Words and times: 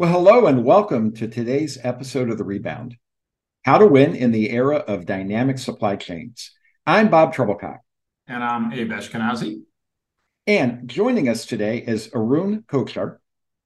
Well, 0.00 0.12
hello 0.12 0.46
and 0.46 0.64
welcome 0.64 1.12
to 1.14 1.26
today's 1.26 1.76
episode 1.82 2.30
of 2.30 2.38
The 2.38 2.44
Rebound 2.44 2.96
How 3.64 3.78
to 3.78 3.86
Win 3.88 4.14
in 4.14 4.30
the 4.30 4.50
Era 4.50 4.76
of 4.76 5.06
Dynamic 5.06 5.58
Supply 5.58 5.96
Chains. 5.96 6.52
I'm 6.86 7.10
Bob 7.10 7.34
Trebilcock. 7.34 7.78
And 8.28 8.44
I'm 8.44 8.72
Abe 8.72 8.92
Eshkenazi. 8.92 9.62
And 10.46 10.86
joining 10.88 11.28
us 11.28 11.46
today 11.46 11.78
is 11.78 12.10
Arun 12.14 12.62
Kochar. 12.68 13.18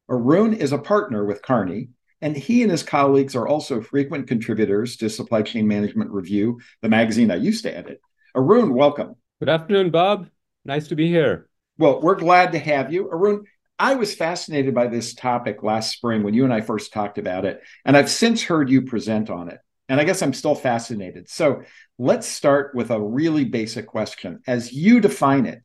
Arun 0.08 0.54
is 0.54 0.72
a 0.72 0.78
partner 0.78 1.26
with 1.26 1.42
Kearney, 1.42 1.90
and 2.22 2.34
he 2.34 2.62
and 2.62 2.70
his 2.70 2.82
colleagues 2.82 3.36
are 3.36 3.46
also 3.46 3.82
frequent 3.82 4.26
contributors 4.26 4.96
to 4.96 5.10
Supply 5.10 5.42
Chain 5.42 5.68
Management 5.68 6.12
Review, 6.12 6.60
the 6.80 6.88
magazine 6.88 7.30
I 7.30 7.36
used 7.36 7.64
to 7.64 7.76
edit. 7.76 8.00
Arun, 8.34 8.72
welcome. 8.72 9.16
Good 9.38 9.50
afternoon, 9.50 9.90
Bob. 9.90 10.30
Nice 10.64 10.88
to 10.88 10.96
be 10.96 11.08
here. 11.08 11.50
Well, 11.76 12.00
we're 12.00 12.14
glad 12.14 12.52
to 12.52 12.58
have 12.58 12.90
you. 12.90 13.10
Arun, 13.10 13.44
I 13.78 13.94
was 13.94 14.14
fascinated 14.14 14.74
by 14.74 14.86
this 14.86 15.14
topic 15.14 15.62
last 15.62 15.92
spring 15.92 16.22
when 16.22 16.34
you 16.34 16.44
and 16.44 16.52
I 16.52 16.60
first 16.60 16.92
talked 16.92 17.18
about 17.18 17.44
it, 17.44 17.62
and 17.84 17.96
I've 17.96 18.10
since 18.10 18.42
heard 18.42 18.70
you 18.70 18.82
present 18.82 19.30
on 19.30 19.48
it. 19.48 19.58
And 19.88 20.00
I 20.00 20.04
guess 20.04 20.22
I'm 20.22 20.32
still 20.32 20.54
fascinated. 20.54 21.28
So 21.28 21.62
let's 21.98 22.26
start 22.26 22.74
with 22.74 22.90
a 22.90 23.00
really 23.00 23.44
basic 23.44 23.86
question. 23.86 24.40
As 24.46 24.72
you 24.72 25.00
define 25.00 25.44
it, 25.46 25.62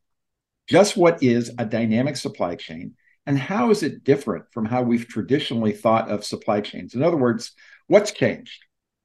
just 0.68 0.96
what 0.96 1.22
is 1.22 1.50
a 1.58 1.64
dynamic 1.64 2.16
supply 2.16 2.56
chain, 2.56 2.94
and 3.24 3.38
how 3.38 3.70
is 3.70 3.82
it 3.82 4.04
different 4.04 4.46
from 4.52 4.64
how 4.64 4.82
we've 4.82 5.06
traditionally 5.06 5.72
thought 5.72 6.10
of 6.10 6.24
supply 6.24 6.60
chains? 6.60 6.94
In 6.94 7.02
other 7.02 7.16
words, 7.16 7.52
what's 7.86 8.10
changed? 8.10 8.64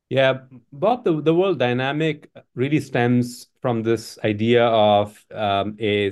Yeah, 0.10 0.40
Bob, 0.72 1.06
the, 1.06 1.22
the 1.22 1.34
word 1.34 1.58
dynamic 1.58 2.30
really 2.54 2.80
stems 2.80 3.48
from 3.62 3.82
this 3.82 4.20
idea 4.24 4.66
of 4.66 5.18
um, 5.34 5.76
a 5.80 6.12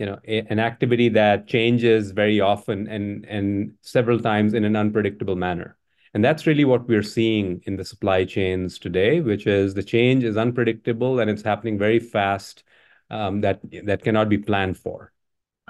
you 0.00 0.06
know 0.06 0.18
a, 0.26 0.40
an 0.48 0.58
activity 0.58 1.10
that 1.10 1.46
changes 1.46 2.10
very 2.10 2.40
often 2.40 2.88
and 2.88 3.26
and 3.26 3.74
several 3.82 4.18
times 4.18 4.54
in 4.54 4.64
an 4.64 4.74
unpredictable 4.74 5.36
manner. 5.36 5.76
And 6.12 6.24
that's 6.24 6.44
really 6.44 6.64
what 6.64 6.88
we're 6.88 7.04
seeing 7.04 7.62
in 7.66 7.76
the 7.76 7.84
supply 7.84 8.24
chains 8.24 8.78
today 8.80 9.20
which 9.20 9.46
is 9.46 9.74
the 9.74 9.82
change 9.82 10.24
is 10.24 10.36
unpredictable 10.36 11.20
and 11.20 11.30
it's 11.30 11.42
happening 11.42 11.78
very 11.78 12.00
fast 12.00 12.64
um, 13.10 13.42
that 13.42 13.60
that 13.84 14.02
cannot 14.02 14.28
be 14.28 14.38
planned 14.38 14.78
for. 14.78 15.12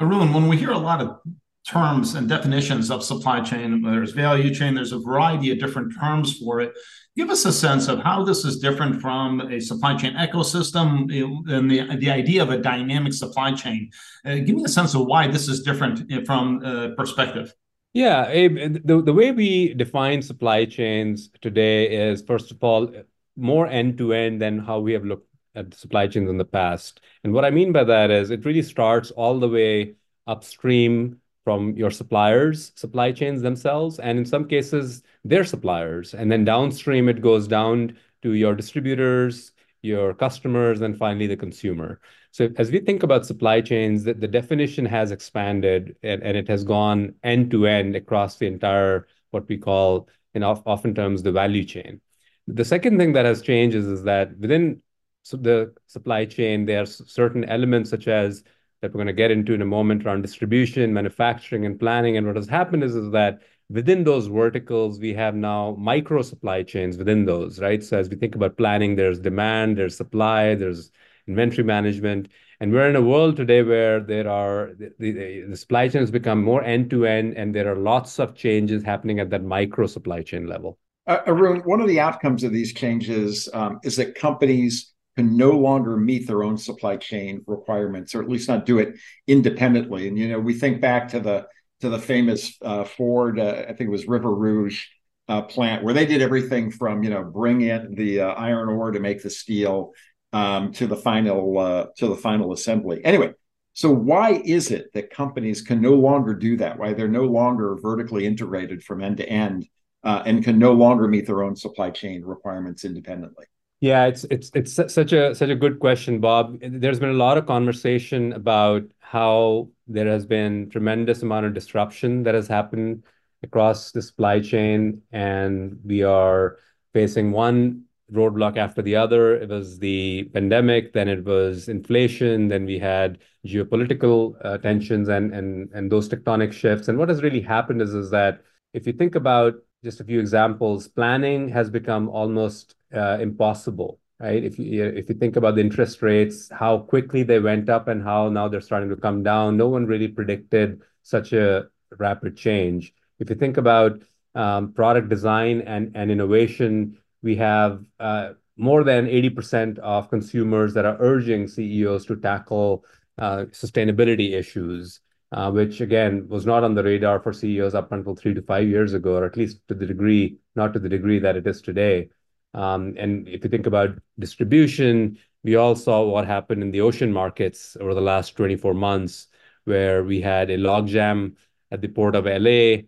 Arun, 0.01 0.33
when 0.33 0.48
we 0.48 0.56
hear 0.56 0.70
a 0.70 0.78
lot 0.78 1.03
of 1.03 1.19
terms 1.66 2.14
and 2.14 2.28
definitions 2.28 2.91
of 2.91 3.05
supply 3.05 3.41
chain. 3.41 3.83
There's 3.83 4.12
value 4.12 4.55
chain. 4.55 4.75
There's 4.75 4.92
a 4.92 4.98
variety 4.98 5.50
of 5.50 5.58
different 5.58 5.94
terms 5.98 6.39
for 6.39 6.61
it. 6.61 6.72
Give 7.17 7.30
us 7.30 7.44
a 7.44 7.52
sense 7.52 7.89
of 7.89 8.00
how 8.00 8.25
this 8.25 8.44
is 8.44 8.61
different 8.61 9.00
from 9.00 9.41
a 9.41 9.61
supply 9.61 9.96
chain 9.96 10.14
ecosystem 10.14 11.12
and 11.52 11.70
the, 11.70 11.96
the 11.96 12.11
idea 12.11 12.42
of 12.42 12.51
a 12.51 12.58
dynamic 12.58 13.12
supply 13.12 13.52
chain. 13.52 13.90
Uh, 14.24 14.36
give 14.36 14.57
me 14.57 14.64
a 14.64 14.68
sense 14.68 14.95
of 14.95 15.07
why 15.07 15.27
this 15.27 15.48
is 15.48 15.62
different 15.62 16.11
uh, 16.12 16.20
from 16.24 16.64
uh, 16.64 16.89
perspective. 16.96 17.55
Yeah, 17.92 18.27
the, 18.27 19.02
the 19.05 19.12
way 19.12 19.33
we 19.33 19.74
define 19.74 20.23
supply 20.23 20.64
chains 20.64 21.29
today 21.40 22.11
is, 22.11 22.23
first 22.23 22.52
of 22.52 22.62
all, 22.62 22.92
more 23.36 23.67
end 23.67 23.98
to 23.98 24.12
end 24.12 24.40
than 24.40 24.61
how 24.61 24.79
we 24.79 24.92
have 24.92 25.05
looked 25.05 25.29
at 25.56 25.74
supply 25.74 26.06
chains 26.06 26.30
in 26.30 26.39
the 26.39 26.45
past. 26.45 27.01
And 27.24 27.33
what 27.33 27.45
I 27.45 27.51
mean 27.51 27.73
by 27.73 27.83
that 27.85 28.11
is 28.12 28.30
it 28.30 28.45
really 28.45 28.62
starts 28.62 29.11
all 29.11 29.40
the 29.40 29.48
way 29.48 29.95
upstream 30.27 31.20
from 31.45 31.77
your 31.77 31.90
suppliers, 31.90 32.73
supply 32.74 33.12
chains 33.12 33.42
themselves, 33.42 33.98
and 33.98 34.18
in 34.18 34.24
some 34.24 34.46
cases, 34.46 35.02
their 35.24 35.45
suppliers. 35.45 36.14
And 36.14 36.30
then 36.30 36.45
downstream, 36.45 37.08
it 37.08 37.23
goes 37.23 37.48
down 37.48 37.96
to 38.23 38.34
your 38.34 38.55
distributors, 38.55 39.52
your 39.83 40.12
customers, 40.12 40.83
and 40.83 40.96
finally 40.96 41.27
the 41.27 41.36
consumer. 41.36 42.00
So 42.33 42.50
as 42.58 42.70
we 42.70 42.80
think 42.80 43.02
about 43.02 43.27
supply 43.27 43.61
chains, 43.61 44.05
the, 44.05 44.14
the 44.14 44.29
definition 44.29 44.84
has 44.86 45.11
expanded 45.11 45.96
and, 46.02 46.23
and 46.23 46.36
it 46.36 46.48
has 46.48 46.62
gone 46.64 47.14
end 47.24 47.50
to 47.52 47.67
end 47.67 47.96
across 47.96 48.36
the 48.36 48.46
entire, 48.46 49.08
what 49.30 49.48
we 49.48 49.56
call 49.56 50.08
in 50.34 50.42
often 50.42 50.95
terms, 50.95 51.23
the 51.23 51.33
value 51.33 51.64
chain. 51.64 52.00
The 52.46 52.64
second 52.64 52.98
thing 52.98 53.12
that 53.14 53.24
has 53.24 53.42
changed 53.42 53.77
is, 53.77 53.86
is 53.86 54.02
that 54.05 54.36
within 54.39 54.83
the 55.30 55.74
supply 55.86 56.24
chain, 56.24 56.67
there 56.67 56.83
are 56.83 56.86
certain 56.86 57.45
elements 57.45 57.90
such 57.90 58.08
as 58.08 58.45
that 58.80 58.92
we're 58.92 58.98
going 58.98 59.07
to 59.07 59.13
get 59.13 59.30
into 59.30 59.52
in 59.52 59.63
a 59.63 59.67
moment 59.67 60.05
around 60.05 60.23
distribution, 60.23 60.92
manufacturing, 60.92 61.67
and 61.67 61.79
planning. 61.79 62.17
And 62.17 62.27
what 62.27 62.36
has 62.36 62.48
happened 62.48 62.83
is, 62.83 62.95
is 62.95 63.11
that 63.13 63.41
within 63.68 64.05
those 64.05 64.27
verticals, 64.27 64.98
we 64.98 65.13
have 65.14 65.35
now 65.35 65.77
micro 65.79 66.23
supply 66.23 66.63
chains 66.63 66.96
within 66.96 67.27
those, 67.27 67.61
right? 67.61 67.83
So 67.85 67.98
as 67.98 68.08
we 68.08 68.17
think 68.17 68.35
about 68.35 68.57
planning, 68.57 68.96
there's 68.96 69.20
demand, 69.20 69.77
there's 69.77 69.96
supply, 69.96 70.55
there's 70.55 70.91
inventory 71.27 71.64
management. 71.64 72.29
And 72.61 72.73
we're 72.73 72.89
in 72.89 72.96
a 72.96 73.02
world 73.02 73.36
today 73.36 73.63
where 73.63 74.01
there 74.01 74.29
are 74.29 74.73
the, 74.79 74.92
the, 74.98 75.42
the 75.42 75.57
supply 75.57 75.89
chains 75.89 76.11
become 76.11 76.42
more 76.42 76.62
end 76.62 76.91
to 76.91 77.07
end, 77.07 77.35
and 77.36 77.55
there 77.55 77.70
are 77.70 77.77
lots 77.77 78.18
of 78.18 78.35
changes 78.35 78.83
happening 78.83 79.18
at 79.18 79.30
that 79.30 79.42
micro 79.42 79.86
supply 79.86 80.23
chain 80.23 80.47
level. 80.47 80.79
Uh, 81.07 81.20
Arun, 81.27 81.61
one 81.61 81.80
of 81.80 81.89
the 81.89 82.01
outcomes 82.01 82.45
of 82.45 82.52
these 82.52 82.74
changes 82.74 83.48
um, 83.55 83.80
is 83.83 83.97
that 83.97 84.14
companies 84.14 84.92
can 85.20 85.36
no 85.36 85.51
longer 85.51 85.98
meet 85.98 86.27
their 86.27 86.42
own 86.42 86.57
supply 86.57 86.97
chain 86.97 87.42
requirements, 87.47 88.14
or 88.14 88.23
at 88.23 88.29
least 88.31 88.48
not 88.48 88.64
do 88.64 88.79
it 88.79 88.98
independently. 89.27 90.08
And 90.08 90.19
you 90.19 90.29
know, 90.29 90.39
we 90.39 90.55
think 90.55 90.81
back 90.81 91.08
to 91.08 91.20
the 91.20 91.47
to 91.81 91.91
the 91.91 91.98
famous 91.98 92.57
uh, 92.63 92.85
Ford, 92.85 93.39
uh, 93.39 93.64
I 93.69 93.75
think 93.75 93.89
it 93.89 93.91
was 93.91 94.09
River 94.09 94.35
Rouge 94.35 94.86
uh, 95.29 95.42
plant, 95.42 95.85
where 95.85 95.92
they 95.92 96.07
did 96.07 96.23
everything 96.23 96.70
from 96.70 97.03
you 97.03 97.11
know 97.11 97.23
bring 97.23 97.61
in 97.61 97.95
the 97.97 98.23
uh, 98.23 98.29
iron 98.29 98.70
ore 98.70 98.92
to 98.92 99.01
make 99.01 99.23
the 99.23 99.29
steel 99.29 99.92
um, 100.33 100.73
to 100.73 100.86
the 100.86 100.97
final 100.97 101.59
uh, 101.59 101.86
to 101.98 102.09
the 102.09 102.17
final 102.17 102.55
assembly. 102.55 103.05
Anyway, 103.05 103.35
so 103.75 103.91
why 103.91 104.41
is 104.47 104.70
it 104.70 104.86
that 104.95 105.11
companies 105.11 105.61
can 105.61 105.83
no 105.83 105.92
longer 105.92 106.33
do 106.33 106.57
that? 106.57 106.79
Why 106.79 106.95
they're 106.95 107.09
no 107.09 107.25
longer 107.25 107.77
vertically 107.83 108.25
integrated 108.25 108.83
from 108.83 109.03
end 109.03 109.19
to 109.19 109.29
end 109.29 109.69
uh, 110.03 110.23
and 110.25 110.42
can 110.42 110.59
no 110.59 110.73
longer 110.73 111.07
meet 111.09 111.27
their 111.27 111.42
own 111.42 111.57
supply 111.57 111.91
chain 111.91 112.25
requirements 112.25 112.86
independently? 112.86 113.45
Yeah, 113.80 114.07
it's 114.07 114.24
it's 114.24 114.51
it's 114.55 114.73
such 114.74 115.13
a 115.13 115.35
such 115.35 115.48
a 115.48 115.55
good 115.57 115.79
question, 115.80 116.20
Bob. 116.20 116.58
There's 116.61 117.01
been 117.01 117.08
a 117.11 117.14
lot 117.14 117.39
of 117.39 117.46
conversation 117.46 118.33
about 118.35 118.83
how 118.98 119.70
there 119.89 120.07
has 120.07 120.27
been 120.27 120.68
tremendous 120.68 121.23
amount 121.23 121.46
of 121.46 121.55
disruption 121.55 122.23
that 122.24 122.35
has 122.35 122.46
happened 122.46 123.05
across 123.42 123.92
the 123.92 124.02
supply 124.02 124.41
chain, 124.41 125.01
and 125.13 125.80
we 125.83 126.02
are 126.02 126.58
facing 126.92 127.33
one 127.33 127.85
roadblock 128.12 128.58
after 128.58 128.82
the 128.82 128.96
other. 128.96 129.37
It 129.37 129.49
was 129.49 129.79
the 129.79 130.25
pandemic, 130.35 130.93
then 130.93 131.08
it 131.08 131.25
was 131.25 131.69
inflation, 131.69 132.49
then 132.49 132.67
we 132.67 132.79
had 132.79 133.19
geopolitical 133.47 134.35
uh, 134.44 134.58
tensions 134.58 135.08
and 135.08 135.32
and 135.32 135.70
and 135.73 135.91
those 135.91 136.06
tectonic 136.06 136.52
shifts. 136.52 136.88
And 136.88 136.99
what 136.99 137.08
has 137.08 137.23
really 137.23 137.41
happened 137.41 137.81
is 137.81 137.94
is 137.94 138.11
that 138.11 138.43
if 138.75 138.87
you 138.87 138.93
think 138.93 139.15
about 139.15 139.55
just 139.85 140.00
a 140.00 140.05
few 140.05 140.21
examples, 140.21 140.88
planning 140.88 141.49
has 141.49 141.71
become 141.71 142.09
almost 142.09 142.75
uh, 142.94 143.19
impossible, 143.21 143.99
right? 144.19 144.43
If 144.43 144.59
you 144.59 144.85
if 144.85 145.09
you 145.09 145.15
think 145.15 145.37
about 145.37 145.55
the 145.55 145.62
interest 145.62 146.03
rates, 146.03 146.50
how 146.50 146.79
quickly 146.79 147.23
they 147.23 147.41
went 147.41 147.69
up 147.69 147.88
and 147.88 148.03
how 148.03 148.29
now 148.29 148.49
they're 148.49 148.61
starting 148.61 148.91
to 148.91 148.97
come 148.97 149.23
down, 149.23 149.56
no 149.56 149.69
one 149.69 149.87
really 149.87 150.09
predicted 150.09 150.82
such 151.03 151.32
a 151.32 151.69
rapid 151.99 152.37
change. 152.37 152.93
If 153.19 153.31
you 153.31 153.37
think 153.37 153.56
about 153.56 154.03
um, 154.35 154.73
product 154.73 155.09
design 155.09 155.62
and, 155.62 155.93
and 155.94 156.11
innovation, 156.11 156.99
we 157.23 157.37
have 157.37 157.85
uh, 157.99 158.31
more 158.56 158.85
than 158.85 159.06
80% 159.06 159.79
of 159.79 160.11
consumers 160.11 160.75
that 160.75 160.85
are 160.85 160.97
urging 161.00 161.49
CEOs 161.49 162.06
to 162.06 162.17
tackle 162.17 162.85
uh, 163.19 163.47
sustainability 163.50 164.32
issues, 164.32 165.00
which 165.31 165.81
again 165.81 166.29
was 166.29 166.47
not 166.47 166.65
on 166.65 166.75
the 166.75 166.82
radar 166.82 167.21
for 167.21 167.32
CEOs 167.32 167.75
up 167.75 167.93
until 167.93 168.15
three 168.17 168.35
to 168.35 168.43
five 168.43 168.69
years 168.69 168.94
ago, 168.94 169.17
or 169.17 169.25
at 169.25 169.37
least 169.37 169.61
to 169.69 169.75
the 169.75 169.87
degree, 169.87 170.38
not 170.56 170.73
to 170.73 170.79
the 170.79 170.88
degree 170.88 171.19
that 171.21 171.37
it 171.37 171.47
is 171.47 171.62
today. 171.62 172.11
Um, 172.55 172.94
and 172.99 173.29
if 173.29 173.44
you 173.44 173.50
think 173.50 173.67
about 173.67 173.99
distribution, 174.19 175.19
we 175.44 175.55
all 175.56 175.77
saw 175.77 176.05
what 176.05 176.27
happened 176.27 176.62
in 176.62 176.71
the 176.71 176.81
ocean 176.81 177.12
markets 177.12 177.77
over 177.81 177.94
the 177.94 178.00
last 178.00 178.37
24 178.37 178.75
months, 178.75 179.29
where 179.65 180.03
we 180.03 180.21
had 180.21 180.50
a 180.50 180.59
logjam 180.59 181.37
at 181.71 181.81
the 181.81 181.88
port 181.88 182.17
of 182.17 182.27
LA, 182.27 182.82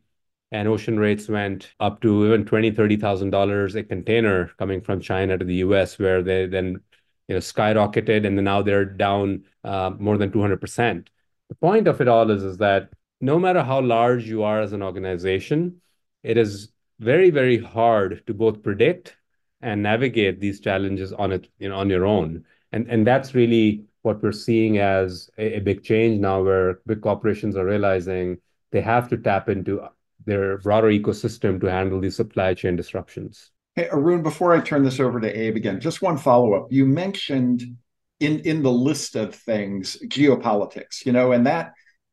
and 0.50 0.68
ocean 0.68 0.98
rates 0.98 1.28
went 1.28 1.72
up 1.80 2.00
to 2.02 2.26
even 2.26 2.44
$20,000, 2.44 2.74
$30,000 2.74 3.74
a 3.76 3.82
container 3.84 4.48
coming 4.58 4.80
from 4.80 5.00
China 5.00 5.38
to 5.38 5.44
the 5.44 5.56
US, 5.56 5.98
where 5.98 6.22
they 6.22 6.46
then 6.46 6.80
you 7.28 7.36
know, 7.36 7.40
skyrocketed, 7.40 8.26
and 8.26 8.36
now 8.44 8.62
they're 8.62 8.84
down 8.84 9.44
uh, 9.64 9.90
more 9.98 10.18
than 10.18 10.30
200%. 10.30 11.06
The 11.52 11.66
point 11.66 11.86
of 11.86 12.00
it 12.00 12.08
all 12.08 12.30
is, 12.30 12.44
is 12.44 12.56
that 12.56 12.88
no 13.20 13.38
matter 13.38 13.62
how 13.62 13.78
large 13.82 14.26
you 14.26 14.42
are 14.42 14.62
as 14.62 14.72
an 14.72 14.82
organization, 14.82 15.82
it 16.22 16.38
is 16.38 16.72
very, 16.98 17.28
very 17.28 17.58
hard 17.58 18.22
to 18.26 18.32
both 18.32 18.62
predict 18.62 19.16
and 19.60 19.82
navigate 19.82 20.40
these 20.40 20.60
challenges 20.60 21.12
on 21.12 21.30
it, 21.30 21.48
you 21.58 21.68
know, 21.68 21.76
on 21.76 21.90
your 21.90 22.06
own. 22.06 22.46
And 22.72 22.88
and 22.88 23.06
that's 23.06 23.34
really 23.34 23.84
what 24.00 24.22
we're 24.22 24.32
seeing 24.32 24.78
as 24.78 25.28
a, 25.36 25.58
a 25.58 25.60
big 25.60 25.84
change 25.84 26.20
now, 26.20 26.42
where 26.42 26.80
big 26.86 27.02
corporations 27.02 27.54
are 27.54 27.66
realizing 27.66 28.38
they 28.70 28.80
have 28.80 29.10
to 29.10 29.18
tap 29.18 29.50
into 29.50 29.86
their 30.24 30.56
broader 30.56 30.88
ecosystem 30.88 31.60
to 31.60 31.66
handle 31.66 32.00
these 32.00 32.16
supply 32.16 32.54
chain 32.54 32.76
disruptions. 32.76 33.50
Hey, 33.76 33.88
Arun, 33.92 34.22
before 34.22 34.54
I 34.54 34.60
turn 34.60 34.84
this 34.84 35.00
over 35.00 35.20
to 35.20 35.28
Abe 35.28 35.56
again, 35.56 35.80
just 35.80 36.00
one 36.00 36.16
follow 36.16 36.54
up. 36.54 36.72
You 36.72 36.86
mentioned 36.86 37.76
in 38.22 38.40
in 38.40 38.62
the 38.62 38.72
list 38.72 39.16
of 39.16 39.34
things 39.34 39.96
geopolitics, 40.06 41.04
you 41.04 41.12
know, 41.12 41.32
and 41.32 41.46
that 41.46 41.72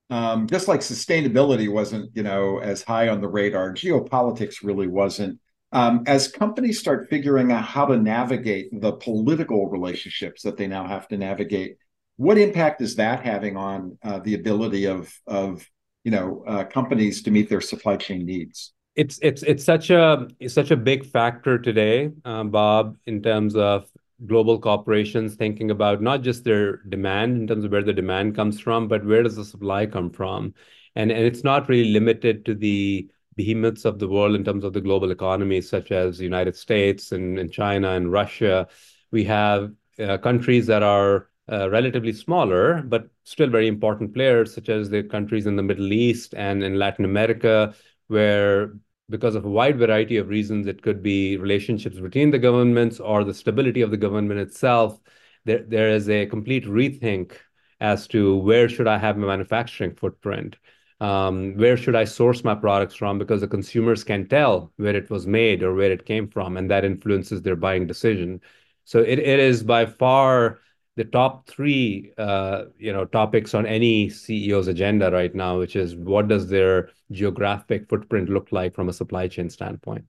um, 0.09 0.47
just 0.47 0.67
like 0.67 0.79
sustainability 0.79 1.71
wasn't, 1.71 2.15
you 2.15 2.23
know, 2.23 2.59
as 2.59 2.81
high 2.81 3.09
on 3.09 3.21
the 3.21 3.27
radar, 3.27 3.73
geopolitics 3.73 4.63
really 4.63 4.87
wasn't. 4.87 5.39
Um, 5.71 6.03
as 6.07 6.27
companies 6.27 6.79
start 6.79 7.09
figuring 7.09 7.51
out 7.51 7.63
how 7.63 7.85
to 7.85 7.97
navigate 7.97 8.69
the 8.81 8.93
political 8.93 9.69
relationships 9.69 10.41
that 10.41 10.57
they 10.57 10.65
now 10.65 10.87
have 10.87 11.07
to 11.09 11.17
navigate, 11.17 11.77
what 12.17 12.39
impact 12.39 12.81
is 12.81 12.95
that 12.95 13.23
having 13.23 13.55
on 13.55 13.97
uh, 14.03 14.19
the 14.19 14.33
ability 14.33 14.85
of 14.87 15.13
of 15.27 15.65
you 16.03 16.11
know 16.11 16.43
uh, 16.47 16.63
companies 16.63 17.21
to 17.23 17.31
meet 17.31 17.49
their 17.49 17.61
supply 17.61 17.97
chain 17.97 18.25
needs? 18.25 18.73
It's 18.95 19.19
it's 19.21 19.43
it's 19.43 19.63
such 19.63 19.91
a 19.91 20.27
it's 20.39 20.55
such 20.55 20.71
a 20.71 20.75
big 20.75 21.05
factor 21.05 21.59
today, 21.59 22.09
um, 22.25 22.49
Bob, 22.49 22.97
in 23.05 23.21
terms 23.21 23.55
of 23.55 23.85
global 24.25 24.59
corporations 24.59 25.35
thinking 25.35 25.71
about 25.71 26.01
not 26.01 26.21
just 26.21 26.43
their 26.43 26.77
demand 26.89 27.37
in 27.37 27.47
terms 27.47 27.63
of 27.63 27.71
where 27.71 27.83
the 27.83 27.93
demand 27.93 28.35
comes 28.35 28.59
from, 28.59 28.87
but 28.87 29.05
where 29.05 29.23
does 29.23 29.35
the 29.35 29.45
supply 29.45 29.85
come 29.85 30.09
from? 30.09 30.53
And, 30.95 31.11
and 31.11 31.23
it's 31.23 31.43
not 31.43 31.69
really 31.69 31.91
limited 31.91 32.45
to 32.45 32.55
the 32.55 33.09
behemoths 33.35 33.85
of 33.85 33.99
the 33.99 34.07
world 34.07 34.35
in 34.35 34.43
terms 34.43 34.63
of 34.63 34.73
the 34.73 34.81
global 34.81 35.11
economy, 35.11 35.61
such 35.61 35.91
as 35.91 36.17
the 36.17 36.25
United 36.25 36.55
States 36.55 37.11
and, 37.13 37.39
and 37.39 37.51
China 37.51 37.91
and 37.91 38.11
Russia. 38.11 38.67
We 39.11 39.23
have 39.25 39.71
uh, 39.97 40.17
countries 40.17 40.67
that 40.67 40.83
are 40.83 41.29
uh, 41.51 41.69
relatively 41.69 42.13
smaller, 42.13 42.81
but 42.83 43.09
still 43.23 43.49
very 43.49 43.67
important 43.67 44.13
players, 44.13 44.53
such 44.53 44.69
as 44.69 44.89
the 44.89 45.03
countries 45.03 45.45
in 45.45 45.55
the 45.55 45.63
Middle 45.63 45.93
East 45.93 46.33
and 46.35 46.63
in 46.63 46.77
Latin 46.77 47.05
America, 47.05 47.73
where 48.07 48.73
because 49.09 49.35
of 49.35 49.45
a 49.45 49.49
wide 49.49 49.77
variety 49.77 50.17
of 50.17 50.29
reasons. 50.29 50.67
It 50.67 50.81
could 50.81 51.01
be 51.01 51.37
relationships 51.37 51.99
between 51.99 52.31
the 52.31 52.39
governments 52.39 52.99
or 52.99 53.23
the 53.23 53.33
stability 53.33 53.81
of 53.81 53.91
the 53.91 53.97
government 53.97 54.39
itself. 54.39 54.99
There, 55.45 55.63
there 55.63 55.89
is 55.89 56.09
a 56.09 56.25
complete 56.25 56.65
rethink 56.65 57.33
as 57.79 58.07
to 58.09 58.37
where 58.37 58.69
should 58.69 58.87
I 58.87 58.97
have 58.97 59.17
my 59.17 59.27
manufacturing 59.27 59.95
footprint. 59.95 60.57
Um, 61.01 61.55
where 61.55 61.77
should 61.77 61.95
I 61.95 62.03
source 62.03 62.43
my 62.43 62.55
products 62.55 62.95
from? 62.95 63.17
Because 63.17 63.41
the 63.41 63.47
consumers 63.47 64.03
can 64.03 64.27
tell 64.27 64.73
where 64.75 64.95
it 64.95 65.09
was 65.09 65.25
made 65.25 65.63
or 65.63 65.73
where 65.73 65.91
it 65.91 66.05
came 66.05 66.27
from, 66.27 66.57
and 66.57 66.69
that 66.69 66.83
influences 66.83 67.41
their 67.41 67.55
buying 67.55 67.87
decision. 67.87 68.41
So 68.83 68.99
it, 68.99 69.19
it 69.19 69.39
is 69.39 69.63
by 69.63 69.85
far 69.85 70.59
the 70.95 71.05
top 71.05 71.47
three 71.47 72.11
uh, 72.17 72.65
you 72.77 72.91
know 72.91 73.05
topics 73.05 73.53
on 73.53 73.65
any 73.65 74.07
CEO's 74.07 74.67
agenda 74.67 75.11
right 75.11 75.33
now, 75.33 75.57
which 75.57 75.75
is 75.75 75.95
what 75.95 76.27
does 76.27 76.49
their 76.49 76.89
geographic 77.11 77.87
footprint 77.89 78.29
look 78.29 78.51
like 78.51 78.73
from 78.73 78.89
a 78.89 78.93
supply 78.93 79.27
chain 79.27 79.49
standpoint. 79.49 80.05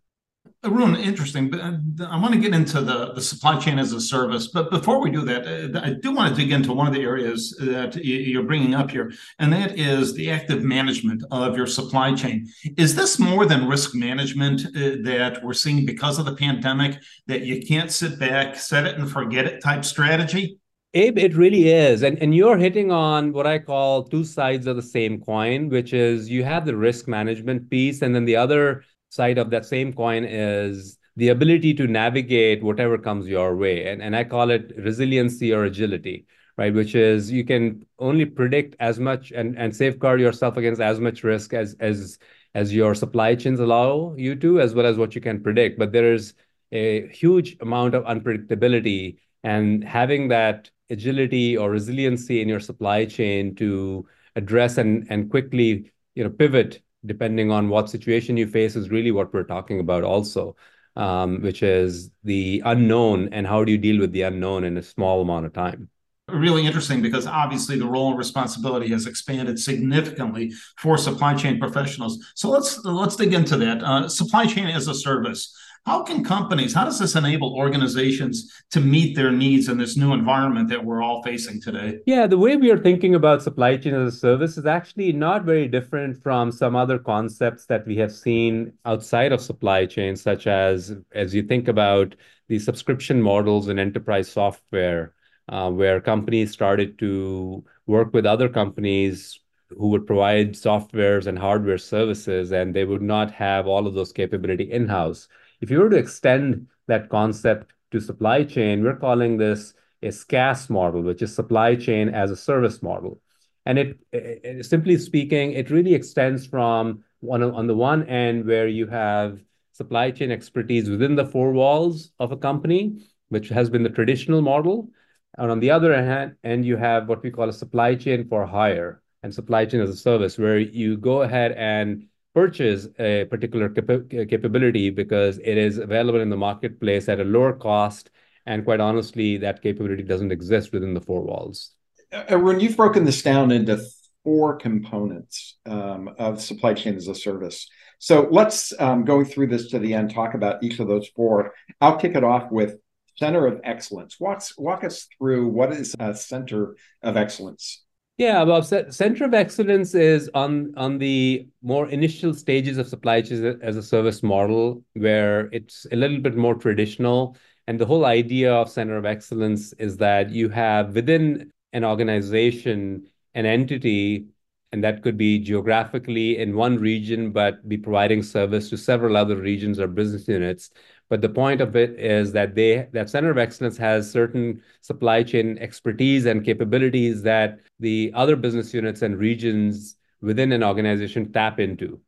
Arun, 0.62 0.94
interesting. 0.96 1.48
But 1.48 1.60
uh, 1.60 1.78
I 2.10 2.20
want 2.20 2.34
to 2.34 2.40
get 2.40 2.54
into 2.54 2.82
the, 2.82 3.14
the 3.14 3.20
supply 3.20 3.58
chain 3.58 3.78
as 3.78 3.94
a 3.94 4.00
service. 4.00 4.48
But 4.48 4.70
before 4.70 5.00
we 5.00 5.10
do 5.10 5.22
that, 5.22 5.46
uh, 5.46 5.80
I 5.80 5.94
do 5.94 6.12
want 6.12 6.34
to 6.34 6.40
dig 6.40 6.52
into 6.52 6.74
one 6.74 6.86
of 6.86 6.92
the 6.92 7.00
areas 7.02 7.56
that 7.60 7.96
you're 7.96 8.42
bringing 8.42 8.74
up 8.74 8.90
here, 8.90 9.10
and 9.38 9.50
that 9.54 9.78
is 9.78 10.12
the 10.12 10.30
active 10.30 10.62
management 10.62 11.24
of 11.30 11.56
your 11.56 11.66
supply 11.66 12.14
chain. 12.14 12.46
Is 12.76 12.94
this 12.94 13.18
more 13.18 13.46
than 13.46 13.68
risk 13.68 13.94
management 13.94 14.66
uh, 14.66 15.00
that 15.04 15.40
we're 15.42 15.54
seeing 15.54 15.86
because 15.86 16.18
of 16.18 16.26
the 16.26 16.36
pandemic, 16.36 16.98
that 17.26 17.42
you 17.42 17.62
can't 17.66 17.90
sit 17.90 18.18
back, 18.18 18.56
set 18.56 18.84
it 18.84 18.98
and 18.98 19.10
forget 19.10 19.46
it 19.46 19.62
type 19.62 19.84
strategy? 19.84 20.59
Abe, 20.92 21.18
it 21.18 21.36
really 21.36 21.68
is. 21.68 22.02
And, 22.02 22.18
and 22.18 22.34
you're 22.34 22.58
hitting 22.58 22.90
on 22.90 23.32
what 23.32 23.46
I 23.46 23.60
call 23.60 24.02
two 24.02 24.24
sides 24.24 24.66
of 24.66 24.74
the 24.74 24.82
same 24.82 25.20
coin, 25.20 25.68
which 25.68 25.92
is 25.92 26.28
you 26.28 26.42
have 26.42 26.66
the 26.66 26.76
risk 26.76 27.06
management 27.06 27.70
piece, 27.70 28.02
and 28.02 28.12
then 28.12 28.24
the 28.24 28.34
other 28.36 28.82
side 29.08 29.38
of 29.38 29.50
that 29.50 29.64
same 29.66 29.92
coin 29.92 30.24
is 30.24 30.98
the 31.14 31.28
ability 31.28 31.74
to 31.74 31.86
navigate 31.86 32.62
whatever 32.62 32.98
comes 32.98 33.28
your 33.28 33.54
way. 33.54 33.86
And, 33.86 34.02
and 34.02 34.16
I 34.16 34.24
call 34.24 34.50
it 34.50 34.72
resiliency 34.76 35.52
or 35.52 35.64
agility, 35.64 36.26
right? 36.58 36.74
Which 36.74 36.96
is 36.96 37.30
you 37.30 37.44
can 37.44 37.86
only 38.00 38.24
predict 38.24 38.74
as 38.80 38.98
much 38.98 39.30
and, 39.30 39.56
and 39.56 39.74
safeguard 39.74 40.20
yourself 40.20 40.56
against 40.56 40.80
as 40.80 40.98
much 40.98 41.22
risk 41.22 41.54
as 41.54 41.76
as 41.78 42.18
as 42.52 42.74
your 42.74 42.96
supply 42.96 43.36
chains 43.36 43.60
allow 43.60 44.14
you 44.16 44.34
to, 44.34 44.60
as 44.60 44.74
well 44.74 44.86
as 44.86 44.96
what 44.96 45.14
you 45.14 45.20
can 45.20 45.40
predict. 45.40 45.78
But 45.78 45.92
there 45.92 46.12
is 46.12 46.34
a 46.72 47.06
huge 47.08 47.56
amount 47.60 47.94
of 47.94 48.02
unpredictability 48.04 49.18
and 49.44 49.84
having 49.84 50.28
that 50.28 50.68
agility 50.90 51.56
or 51.56 51.70
resiliency 51.70 52.40
in 52.40 52.48
your 52.48 52.60
supply 52.60 53.04
chain 53.04 53.54
to 53.54 54.06
address 54.36 54.78
and, 54.78 55.06
and 55.10 55.30
quickly 55.30 55.90
you 56.14 56.24
know 56.24 56.30
pivot 56.30 56.82
depending 57.06 57.50
on 57.50 57.68
what 57.68 57.88
situation 57.88 58.36
you 58.36 58.46
face 58.46 58.76
is 58.76 58.90
really 58.90 59.10
what 59.10 59.32
we're 59.32 59.42
talking 59.42 59.80
about 59.80 60.04
also 60.04 60.54
um, 60.96 61.40
which 61.42 61.62
is 61.62 62.10
the 62.24 62.62
unknown 62.64 63.28
and 63.32 63.46
how 63.46 63.64
do 63.64 63.72
you 63.72 63.78
deal 63.78 64.00
with 64.00 64.12
the 64.12 64.22
unknown 64.22 64.64
in 64.64 64.76
a 64.76 64.82
small 64.82 65.22
amount 65.22 65.46
of 65.46 65.52
time. 65.52 65.88
Really 66.28 66.64
interesting 66.64 67.02
because 67.02 67.26
obviously 67.26 67.76
the 67.76 67.86
role 67.86 68.10
and 68.10 68.18
responsibility 68.18 68.88
has 68.88 69.06
expanded 69.06 69.58
significantly 69.58 70.52
for 70.78 70.96
supply 70.96 71.34
chain 71.34 71.58
professionals. 71.58 72.32
So 72.36 72.50
let's 72.50 72.84
let's 72.84 73.16
dig 73.16 73.34
into 73.34 73.56
that. 73.56 73.82
Uh, 73.82 74.08
supply 74.08 74.46
chain 74.46 74.68
as 74.68 74.86
a 74.86 74.94
service 74.94 75.56
how 75.86 76.02
can 76.02 76.22
companies, 76.22 76.74
how 76.74 76.84
does 76.84 76.98
this 76.98 77.16
enable 77.16 77.54
organizations 77.54 78.52
to 78.70 78.80
meet 78.80 79.16
their 79.16 79.30
needs 79.30 79.68
in 79.68 79.78
this 79.78 79.96
new 79.96 80.12
environment 80.12 80.68
that 80.68 80.84
we're 80.84 81.02
all 81.02 81.22
facing 81.22 81.60
today? 81.60 81.98
Yeah, 82.06 82.26
the 82.26 82.38
way 82.38 82.56
we 82.56 82.70
are 82.70 82.78
thinking 82.78 83.14
about 83.14 83.42
supply 83.42 83.76
chain 83.76 83.94
as 83.94 84.14
a 84.14 84.16
service 84.16 84.58
is 84.58 84.66
actually 84.66 85.12
not 85.12 85.44
very 85.44 85.68
different 85.68 86.22
from 86.22 86.52
some 86.52 86.76
other 86.76 86.98
concepts 86.98 87.64
that 87.66 87.86
we 87.86 87.96
have 87.96 88.12
seen 88.12 88.72
outside 88.84 89.32
of 89.32 89.40
supply 89.40 89.86
chain, 89.86 90.16
such 90.16 90.46
as 90.46 90.94
as 91.12 91.34
you 91.34 91.42
think 91.42 91.66
about 91.66 92.14
the 92.48 92.58
subscription 92.58 93.22
models 93.22 93.68
in 93.68 93.78
enterprise 93.78 94.30
software, 94.30 95.14
uh, 95.48 95.70
where 95.70 96.00
companies 96.00 96.52
started 96.52 96.98
to 96.98 97.64
work 97.86 98.12
with 98.12 98.26
other 98.26 98.48
companies 98.48 99.40
who 99.70 99.88
would 99.88 100.06
provide 100.06 100.52
softwares 100.52 101.26
and 101.26 101.38
hardware 101.38 101.78
services, 101.78 102.52
and 102.52 102.74
they 102.74 102.84
would 102.84 103.02
not 103.02 103.30
have 103.30 103.66
all 103.66 103.86
of 103.86 103.94
those 103.94 104.12
capability 104.12 104.70
in-house. 104.70 105.28
If 105.60 105.70
you 105.70 105.80
were 105.80 105.90
to 105.90 105.96
extend 105.96 106.68
that 106.88 107.08
concept 107.08 107.72
to 107.90 108.00
supply 108.00 108.44
chain, 108.44 108.82
we're 108.82 108.96
calling 108.96 109.36
this 109.36 109.74
a 110.02 110.10
SaaS 110.10 110.70
model, 110.70 111.02
which 111.02 111.22
is 111.22 111.34
supply 111.34 111.76
chain 111.76 112.08
as 112.08 112.30
a 112.30 112.36
service 112.36 112.82
model. 112.82 113.20
And 113.66 113.78
it, 113.78 113.98
it 114.12 114.64
simply 114.64 114.96
speaking, 114.96 115.52
it 115.52 115.70
really 115.70 115.94
extends 115.94 116.46
from 116.46 117.04
one 117.20 117.42
on 117.42 117.66
the 117.66 117.74
one 117.74 118.04
end 118.08 118.46
where 118.46 118.68
you 118.68 118.86
have 118.86 119.40
supply 119.72 120.10
chain 120.10 120.30
expertise 120.30 120.88
within 120.88 121.14
the 121.14 121.26
four 121.26 121.52
walls 121.52 122.12
of 122.18 122.32
a 122.32 122.36
company, 122.36 123.02
which 123.28 123.50
has 123.50 123.68
been 123.68 123.82
the 123.82 123.90
traditional 123.90 124.40
model. 124.40 124.88
And 125.36 125.50
on 125.50 125.60
the 125.60 125.70
other 125.70 125.94
hand, 125.94 126.36
and 126.42 126.64
you 126.64 126.76
have 126.78 127.08
what 127.08 127.22
we 127.22 127.30
call 127.30 127.48
a 127.50 127.52
supply 127.52 127.94
chain 127.94 128.26
for 128.28 128.46
hire 128.46 129.02
and 129.22 129.34
supply 129.34 129.66
chain 129.66 129.80
as 129.82 129.90
a 129.90 129.96
service, 129.96 130.38
where 130.38 130.58
you 130.58 130.96
go 130.96 131.22
ahead 131.22 131.52
and 131.52 132.06
purchase 132.34 132.88
a 132.98 133.24
particular 133.26 133.68
cap- 133.68 134.08
capability 134.10 134.90
because 134.90 135.38
it 135.38 135.58
is 135.58 135.78
available 135.78 136.20
in 136.20 136.30
the 136.30 136.36
marketplace 136.36 137.08
at 137.08 137.20
a 137.20 137.24
lower 137.24 137.52
cost. 137.52 138.10
And 138.46 138.64
quite 138.64 138.80
honestly, 138.80 139.36
that 139.38 139.62
capability 139.62 140.02
doesn't 140.02 140.32
exist 140.32 140.72
within 140.72 140.94
the 140.94 141.00
four 141.00 141.22
walls. 141.22 141.72
Arun, 142.12 142.56
uh, 142.56 142.58
you've 142.58 142.76
broken 142.76 143.04
this 143.04 143.22
down 143.22 143.50
into 143.50 143.80
four 144.24 144.56
components 144.56 145.58
um, 145.66 146.10
of 146.18 146.40
supply 146.40 146.74
chain 146.74 146.96
as 146.96 147.08
a 147.08 147.14
service. 147.14 147.68
So 147.98 148.28
let's, 148.30 148.72
um, 148.78 149.04
through 149.04 149.48
this 149.48 149.68
to 149.68 149.78
the 149.78 149.94
end, 149.94 150.12
talk 150.12 150.34
about 150.34 150.62
each 150.62 150.78
of 150.78 150.88
those 150.88 151.08
four. 151.08 151.52
I'll 151.80 151.96
kick 151.96 152.16
it 152.16 152.24
off 152.24 152.50
with 152.50 152.76
Center 153.16 153.46
of 153.46 153.60
Excellence. 153.62 154.18
Walk, 154.18 154.42
walk 154.56 154.84
us 154.84 155.06
through 155.18 155.48
what 155.48 155.72
is 155.72 155.94
a 155.98 156.14
Center 156.14 156.76
of 157.02 157.16
Excellence? 157.16 157.82
Yeah, 158.20 158.44
Bob. 158.44 158.66
Center 158.66 159.24
of 159.24 159.32
Excellence 159.32 159.94
is 159.94 160.28
on 160.34 160.74
on 160.76 160.98
the 160.98 161.48
more 161.62 161.88
initial 161.88 162.34
stages 162.34 162.76
of 162.76 162.86
supply 162.86 163.22
chain 163.22 163.58
as 163.62 163.78
a 163.78 163.82
service 163.82 164.22
model, 164.22 164.84
where 164.92 165.48
it's 165.52 165.86
a 165.90 165.96
little 165.96 166.18
bit 166.18 166.36
more 166.36 166.54
traditional. 166.54 167.34
And 167.66 167.80
the 167.80 167.86
whole 167.86 168.04
idea 168.04 168.52
of 168.52 168.68
Center 168.68 168.98
of 168.98 169.06
Excellence 169.06 169.72
is 169.78 169.96
that 169.96 170.28
you 170.28 170.50
have 170.50 170.94
within 170.94 171.50
an 171.72 171.82
organization 171.82 173.08
an 173.34 173.46
entity, 173.46 174.26
and 174.72 174.84
that 174.84 175.02
could 175.02 175.16
be 175.16 175.38
geographically 175.38 176.38
in 176.38 176.54
one 176.54 176.78
region, 176.78 177.32
but 177.32 177.68
be 177.68 177.76
providing 177.76 178.22
service 178.22 178.70
to 178.70 178.76
several 178.76 179.16
other 179.16 179.36
regions 179.36 179.80
or 179.80 179.88
business 179.88 180.28
units. 180.28 180.70
But 181.08 181.22
the 181.22 181.28
point 181.28 181.60
of 181.60 181.74
it 181.74 181.98
is 181.98 182.32
that 182.32 182.54
they 182.54 182.88
that 182.92 183.10
center 183.10 183.30
of 183.30 183.38
excellence 183.38 183.76
has 183.78 184.10
certain 184.10 184.62
supply 184.80 185.24
chain 185.24 185.58
expertise 185.58 186.24
and 186.26 186.44
capabilities 186.44 187.22
that 187.22 187.58
the 187.80 188.12
other 188.14 188.36
business 188.36 188.72
units 188.72 189.02
and 189.02 189.18
regions 189.18 189.96
within 190.20 190.52
an 190.52 190.62
organization 190.62 191.32
tap 191.32 191.58
into. 191.58 192.00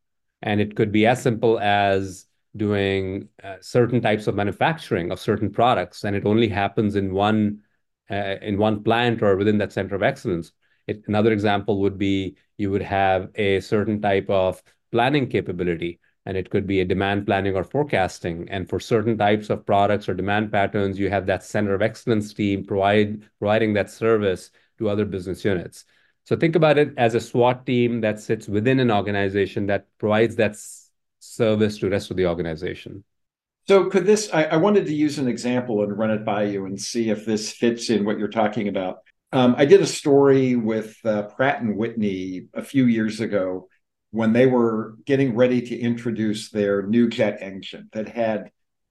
And 0.42 0.60
it 0.60 0.76
could 0.76 0.92
be 0.92 1.06
as 1.06 1.20
simple 1.22 1.58
as 1.58 2.26
doing 2.56 3.28
uh, 3.42 3.56
certain 3.60 4.00
types 4.00 4.26
of 4.26 4.34
manufacturing 4.34 5.10
of 5.10 5.18
certain 5.18 5.50
products, 5.50 6.04
and 6.04 6.14
it 6.14 6.26
only 6.26 6.48
happens 6.48 6.96
in 6.96 7.12
one 7.12 7.60
uh, 8.10 8.36
in 8.42 8.58
one 8.58 8.84
plant 8.84 9.22
or 9.22 9.36
within 9.36 9.58
that 9.58 9.72
center 9.72 9.94
of 9.96 10.02
excellence. 10.02 10.52
It, 10.86 11.02
another 11.06 11.32
example 11.32 11.80
would 11.80 11.98
be 11.98 12.36
you 12.56 12.70
would 12.70 12.82
have 12.82 13.30
a 13.34 13.60
certain 13.60 14.00
type 14.00 14.28
of 14.28 14.62
planning 14.90 15.28
capability, 15.28 16.00
and 16.26 16.36
it 16.36 16.50
could 16.50 16.66
be 16.66 16.80
a 16.80 16.84
demand 16.84 17.26
planning 17.26 17.56
or 17.56 17.64
forecasting. 17.64 18.48
And 18.50 18.68
for 18.68 18.78
certain 18.78 19.18
types 19.18 19.50
of 19.50 19.66
products 19.66 20.08
or 20.08 20.14
demand 20.14 20.52
patterns, 20.52 20.98
you 20.98 21.10
have 21.10 21.26
that 21.26 21.44
center 21.44 21.74
of 21.74 21.82
excellence 21.82 22.32
team 22.32 22.64
provide 22.64 23.22
providing 23.38 23.72
that 23.74 23.90
service 23.90 24.50
to 24.78 24.88
other 24.88 25.04
business 25.04 25.44
units. 25.44 25.84
So 26.24 26.36
think 26.36 26.54
about 26.54 26.78
it 26.78 26.94
as 26.96 27.14
a 27.14 27.20
SWAT 27.20 27.66
team 27.66 28.00
that 28.02 28.20
sits 28.20 28.46
within 28.46 28.78
an 28.78 28.90
organization 28.90 29.66
that 29.66 29.86
provides 29.98 30.36
that 30.36 30.56
service 31.18 31.78
to 31.78 31.86
the 31.86 31.90
rest 31.90 32.10
of 32.10 32.16
the 32.16 32.26
organization. 32.26 33.04
So 33.68 33.88
could 33.88 34.06
this 34.06 34.28
I, 34.32 34.44
I, 34.44 34.56
wanted 34.56 34.86
to 34.86 34.94
use 34.94 35.18
an 35.18 35.28
example 35.28 35.82
and 35.82 35.96
run 35.96 36.10
it 36.10 36.24
by 36.24 36.44
you 36.44 36.66
and 36.66 36.80
see 36.80 37.10
if 37.10 37.24
this 37.24 37.52
fits 37.52 37.90
in 37.90 38.04
what 38.04 38.18
you're 38.18 38.28
talking 38.28 38.66
about. 38.66 38.98
Um, 39.32 39.54
I 39.56 39.64
did 39.64 39.80
a 39.80 39.86
story 39.86 40.56
with 40.56 40.96
uh, 41.04 41.22
Pratt 41.22 41.62
and 41.62 41.76
Whitney 41.76 42.48
a 42.54 42.62
few 42.62 42.84
years 42.84 43.20
ago 43.20 43.68
when 44.10 44.34
they 44.34 44.46
were 44.46 44.96
getting 45.06 45.34
ready 45.34 45.62
to 45.62 45.78
introduce 45.78 46.50
their 46.50 46.82
new 46.82 47.08
jet 47.08 47.38
engine 47.40 47.88
that 47.92 48.08
had 48.08 48.50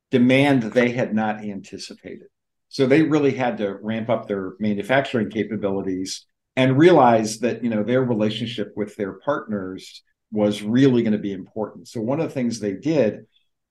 demand 0.09 0.63
they 0.63 0.89
had 0.89 1.13
not 1.13 1.43
anticipated. 1.43 2.27
So 2.69 2.87
they 2.87 3.03
really 3.03 3.33
had 3.33 3.57
to 3.59 3.75
ramp 3.81 4.09
up 4.09 4.27
their 4.27 4.53
manufacturing 4.59 5.29
capabilities 5.29 6.25
and 6.55 6.77
realize 6.77 7.39
that 7.39 7.63
you 7.63 7.69
know 7.69 7.83
their 7.83 8.03
relationship 8.03 8.73
with 8.75 8.95
their 8.95 9.13
partners 9.13 10.03
was 10.31 10.63
really 10.63 11.03
going 11.03 11.13
to 11.13 11.19
be 11.19 11.33
important. 11.33 11.87
So 11.87 12.01
one 12.01 12.19
of 12.19 12.27
the 12.27 12.33
things 12.33 12.59
they 12.59 12.73
did, 12.73 13.25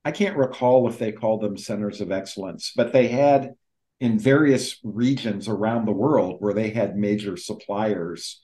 I 0.05 0.13
can't 0.13 0.37
recall 0.37 0.89
if 0.89 0.99
they 0.99 1.13
called 1.13 1.41
them 1.41 1.57
centers 1.57 2.01
of 2.01 2.13
excellence, 2.13 2.73
but 2.77 2.93
they 2.93 3.09
had 3.09 3.55
in 4.01 4.19
various 4.19 4.79
regions 4.83 5.47
around 5.47 5.85
the 5.85 5.93
world 5.93 6.37
where 6.41 6.55
they 6.55 6.71
had 6.71 6.97
major 6.97 7.37
suppliers, 7.37 8.41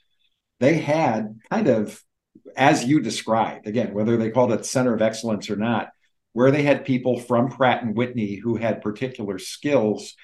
they 0.60 0.78
had 0.78 1.38
kind 1.50 1.68
of 1.68 2.00
as 2.56 2.84
you 2.84 3.00
described, 3.00 3.66
again, 3.66 3.94
whether 3.94 4.16
they 4.16 4.30
called 4.30 4.52
it 4.52 4.64
center 4.66 4.94
of 4.94 5.02
excellence 5.02 5.50
or 5.50 5.56
not, 5.56 5.90
where 6.32 6.50
they 6.50 6.62
had 6.62 6.84
people 6.84 7.18
from 7.18 7.48
Pratt 7.48 7.82
and 7.82 7.96
Whitney 7.96 8.36
who 8.36 8.56
had 8.56 8.82
particular 8.82 9.38
skills 9.38 10.14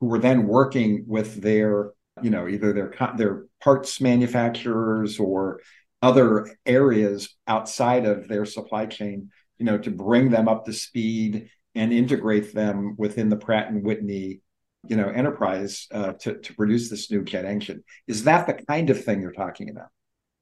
who 0.00 0.06
were 0.06 0.18
then 0.18 0.46
working 0.46 1.04
with 1.06 1.40
their, 1.40 1.92
you 2.20 2.30
know, 2.30 2.46
either 2.46 2.72
their 2.72 2.92
their 3.16 3.46
parts 3.60 4.00
manufacturers 4.00 5.18
or 5.18 5.60
other 6.02 6.56
areas 6.66 7.34
outside 7.46 8.04
of 8.04 8.28
their 8.28 8.44
supply 8.44 8.86
chain, 8.86 9.30
you 9.58 9.64
know, 9.64 9.78
to 9.78 9.90
bring 9.90 10.30
them 10.30 10.48
up 10.48 10.66
to 10.66 10.72
speed 10.72 11.48
and 11.74 11.92
integrate 11.92 12.54
them 12.54 12.96
within 12.98 13.28
the 13.30 13.36
Pratt 13.36 13.70
and 13.70 13.82
Whitney, 13.82 14.41
you 14.88 14.96
know, 14.96 15.08
enterprise 15.08 15.86
uh, 15.92 16.12
to 16.14 16.38
to 16.38 16.54
produce 16.54 16.90
this 16.90 17.10
new 17.10 17.22
jet 17.22 17.44
engine. 17.44 17.84
Is 18.06 18.24
that 18.24 18.46
the 18.46 18.54
kind 18.54 18.90
of 18.90 19.04
thing 19.04 19.20
you're 19.20 19.32
talking 19.32 19.70
about? 19.70 19.88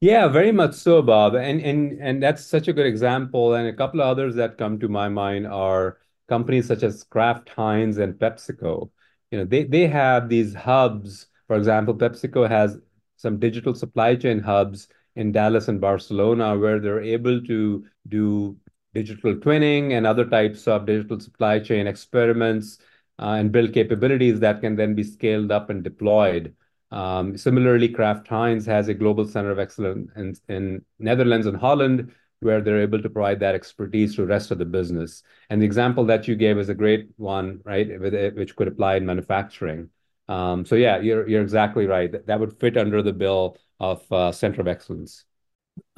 Yeah, 0.00 0.28
very 0.28 0.50
much 0.50 0.74
so, 0.74 1.02
Bob. 1.02 1.34
And 1.34 1.60
and 1.60 2.00
and 2.00 2.22
that's 2.22 2.44
such 2.44 2.68
a 2.68 2.72
good 2.72 2.86
example. 2.86 3.54
And 3.54 3.68
a 3.68 3.74
couple 3.74 4.00
of 4.00 4.08
others 4.08 4.34
that 4.36 4.56
come 4.56 4.78
to 4.80 4.88
my 4.88 5.08
mind 5.08 5.46
are 5.46 5.98
companies 6.28 6.66
such 6.66 6.82
as 6.82 7.04
Kraft 7.04 7.50
Heinz 7.50 7.98
and 7.98 8.14
PepsiCo. 8.14 8.90
You 9.30 9.38
know, 9.38 9.44
they 9.44 9.64
they 9.64 9.86
have 9.86 10.28
these 10.28 10.54
hubs. 10.54 11.26
For 11.46 11.56
example, 11.56 11.94
PepsiCo 11.94 12.48
has 12.48 12.78
some 13.16 13.38
digital 13.38 13.74
supply 13.74 14.16
chain 14.16 14.38
hubs 14.40 14.88
in 15.16 15.32
Dallas 15.32 15.68
and 15.68 15.80
Barcelona 15.80 16.56
where 16.56 16.78
they're 16.78 17.02
able 17.02 17.42
to 17.42 17.84
do 18.08 18.56
digital 18.94 19.34
twinning 19.34 19.92
and 19.92 20.06
other 20.06 20.24
types 20.24 20.66
of 20.66 20.86
digital 20.86 21.20
supply 21.20 21.58
chain 21.58 21.86
experiments 21.86 22.78
and 23.20 23.52
build 23.52 23.72
capabilities 23.72 24.40
that 24.40 24.60
can 24.60 24.76
then 24.76 24.94
be 24.94 25.04
scaled 25.04 25.52
up 25.52 25.70
and 25.70 25.84
deployed. 25.84 26.54
Um, 26.90 27.36
similarly, 27.36 27.88
Kraft 27.88 28.26
Heinz 28.26 28.66
has 28.66 28.88
a 28.88 28.94
global 28.94 29.26
center 29.26 29.50
of 29.50 29.58
excellence 29.58 30.40
in, 30.48 30.84
Netherlands 30.98 31.46
and 31.46 31.56
Holland, 31.56 32.12
where 32.40 32.60
they're 32.60 32.80
able 32.80 33.00
to 33.02 33.10
provide 33.10 33.38
that 33.40 33.54
expertise 33.54 34.14
to 34.14 34.22
the 34.22 34.26
rest 34.26 34.50
of 34.50 34.58
the 34.58 34.64
business. 34.64 35.22
And 35.50 35.60
the 35.60 35.66
example 35.66 36.04
that 36.06 36.26
you 36.26 36.34
gave 36.34 36.58
is 36.58 36.70
a 36.70 36.74
great 36.74 37.10
one, 37.16 37.60
right, 37.64 38.00
which 38.34 38.56
could 38.56 38.68
apply 38.68 38.96
in 38.96 39.06
manufacturing. 39.06 39.90
Um, 40.28 40.64
so 40.64 40.74
yeah, 40.76 40.98
you're 40.98 41.28
you're 41.28 41.42
exactly 41.42 41.86
right. 41.86 42.10
That, 42.10 42.26
that 42.28 42.40
would 42.40 42.58
fit 42.58 42.76
under 42.76 43.02
the 43.02 43.12
bill 43.12 43.58
of 43.78 44.10
uh, 44.12 44.32
center 44.32 44.60
of 44.60 44.68
excellence. 44.68 45.24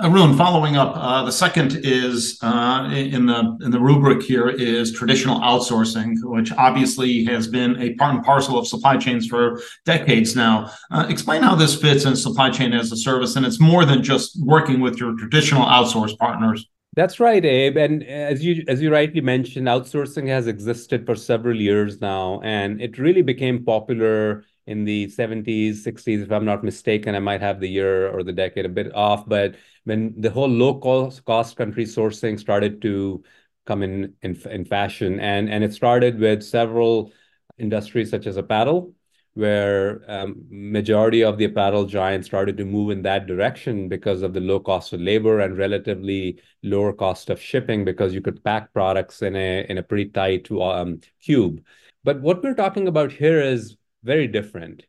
Arun, 0.01 0.37
following 0.37 0.77
up, 0.77 0.95
uh, 0.97 1.25
the 1.25 1.33
second 1.33 1.81
is 1.85 2.39
uh, 2.43 2.89
in 2.93 3.27
the 3.27 3.59
in 3.63 3.71
the 3.71 3.79
rubric 3.79 4.23
here 4.23 4.49
is 4.49 4.93
traditional 4.93 5.41
outsourcing, 5.41 6.15
which 6.23 6.53
obviously 6.53 7.25
has 7.25 7.47
been 7.47 7.81
a 7.81 7.95
part 7.95 8.15
and 8.15 8.25
parcel 8.25 8.59
of 8.59 8.67
supply 8.67 8.97
chains 8.97 9.27
for 9.27 9.61
decades 9.85 10.35
now. 10.35 10.71
Uh, 10.91 11.07
explain 11.09 11.43
how 11.43 11.55
this 11.55 11.81
fits 11.81 12.05
in 12.05 12.17
supply 12.17 12.51
chain 12.51 12.73
as 12.73 12.91
a 12.91 12.97
service, 12.97 13.37
and 13.37 13.47
it's 13.47 13.61
more 13.61 13.85
than 13.85 14.03
just 14.03 14.39
working 14.43 14.81
with 14.81 14.97
your 14.99 15.17
traditional 15.17 15.65
outsource 15.65 16.19
partners. 16.19 16.69
That's 16.95 17.21
right, 17.21 17.43
Abe. 17.43 17.77
And 17.79 18.03
as 18.05 18.45
you 18.45 18.65
as 18.69 18.83
you 18.83 18.93
rightly 18.93 19.21
mentioned, 19.21 19.67
outsourcing 19.67 20.29
has 20.29 20.47
existed 20.47 21.07
for 21.07 21.15
several 21.15 21.59
years 21.59 22.01
now, 22.01 22.41
and 22.43 22.83
it 22.83 22.99
really 22.99 23.23
became 23.23 23.65
popular 23.65 24.45
in 24.67 24.85
the 24.85 25.07
70s, 25.09 25.85
60s, 25.85 26.23
if 26.23 26.31
I'm 26.33 26.45
not 26.45 26.65
mistaken. 26.65 27.15
I 27.15 27.19
might 27.21 27.41
have 27.41 27.61
the 27.61 27.69
year 27.69 28.09
or 28.09 28.23
the 28.23 28.33
decade 28.33 28.67
a 28.67 28.69
bit 28.69 28.95
off, 28.95 29.29
but 29.29 29.57
when 29.85 30.21
the 30.21 30.31
whole 30.31 30.49
low 30.49 30.79
cost, 30.79 31.25
cost 31.25 31.57
country 31.57 31.85
sourcing 31.85 32.39
started 32.39 32.81
to 32.83 33.23
come 33.67 33.83
in, 33.83 34.15
in 34.23 34.37
in 34.51 34.65
fashion, 34.65 35.21
and 35.21 35.49
and 35.49 35.65
it 35.65 35.73
started 35.73 36.19
with 36.19 36.43
several 36.43 37.13
industries 37.59 38.11
such 38.11 38.27
as 38.27 38.37
apparel, 38.37 38.95
where 39.35 40.03
um, 40.09 40.45
majority 40.51 41.23
of 41.23 41.39
the 41.39 41.45
apparel 41.45 41.85
giants 41.87 42.27
started 42.27 42.57
to 42.57 42.65
move 42.65 42.91
in 42.91 43.03
that 43.03 43.27
direction 43.27 43.89
because 43.89 44.23
of 44.23 44.33
the 44.33 44.41
low 44.41 44.61
cost 44.61 44.93
of 44.93 45.01
labor 45.01 45.41
and 45.41 45.57
relatively 45.57 46.41
lower 46.63 46.93
cost 46.93 47.31
of 47.31 47.41
shipping 47.41 47.85
because 47.85 48.15
you 48.15 48.21
could 48.21 48.43
pack 48.45 48.73
products 48.73 49.23
in 49.23 49.35
a 49.37 49.67
in 49.69 49.79
a 49.79 49.83
pretty 49.83 50.11
tight 50.11 50.51
um, 50.53 51.01
cube. 51.21 51.65
But 52.05 52.21
what 52.21 52.43
we're 52.43 52.55
talking 52.55 52.89
about 52.89 53.13
here 53.13 53.41
is 53.41 53.77
very 54.03 54.27
different 54.27 54.85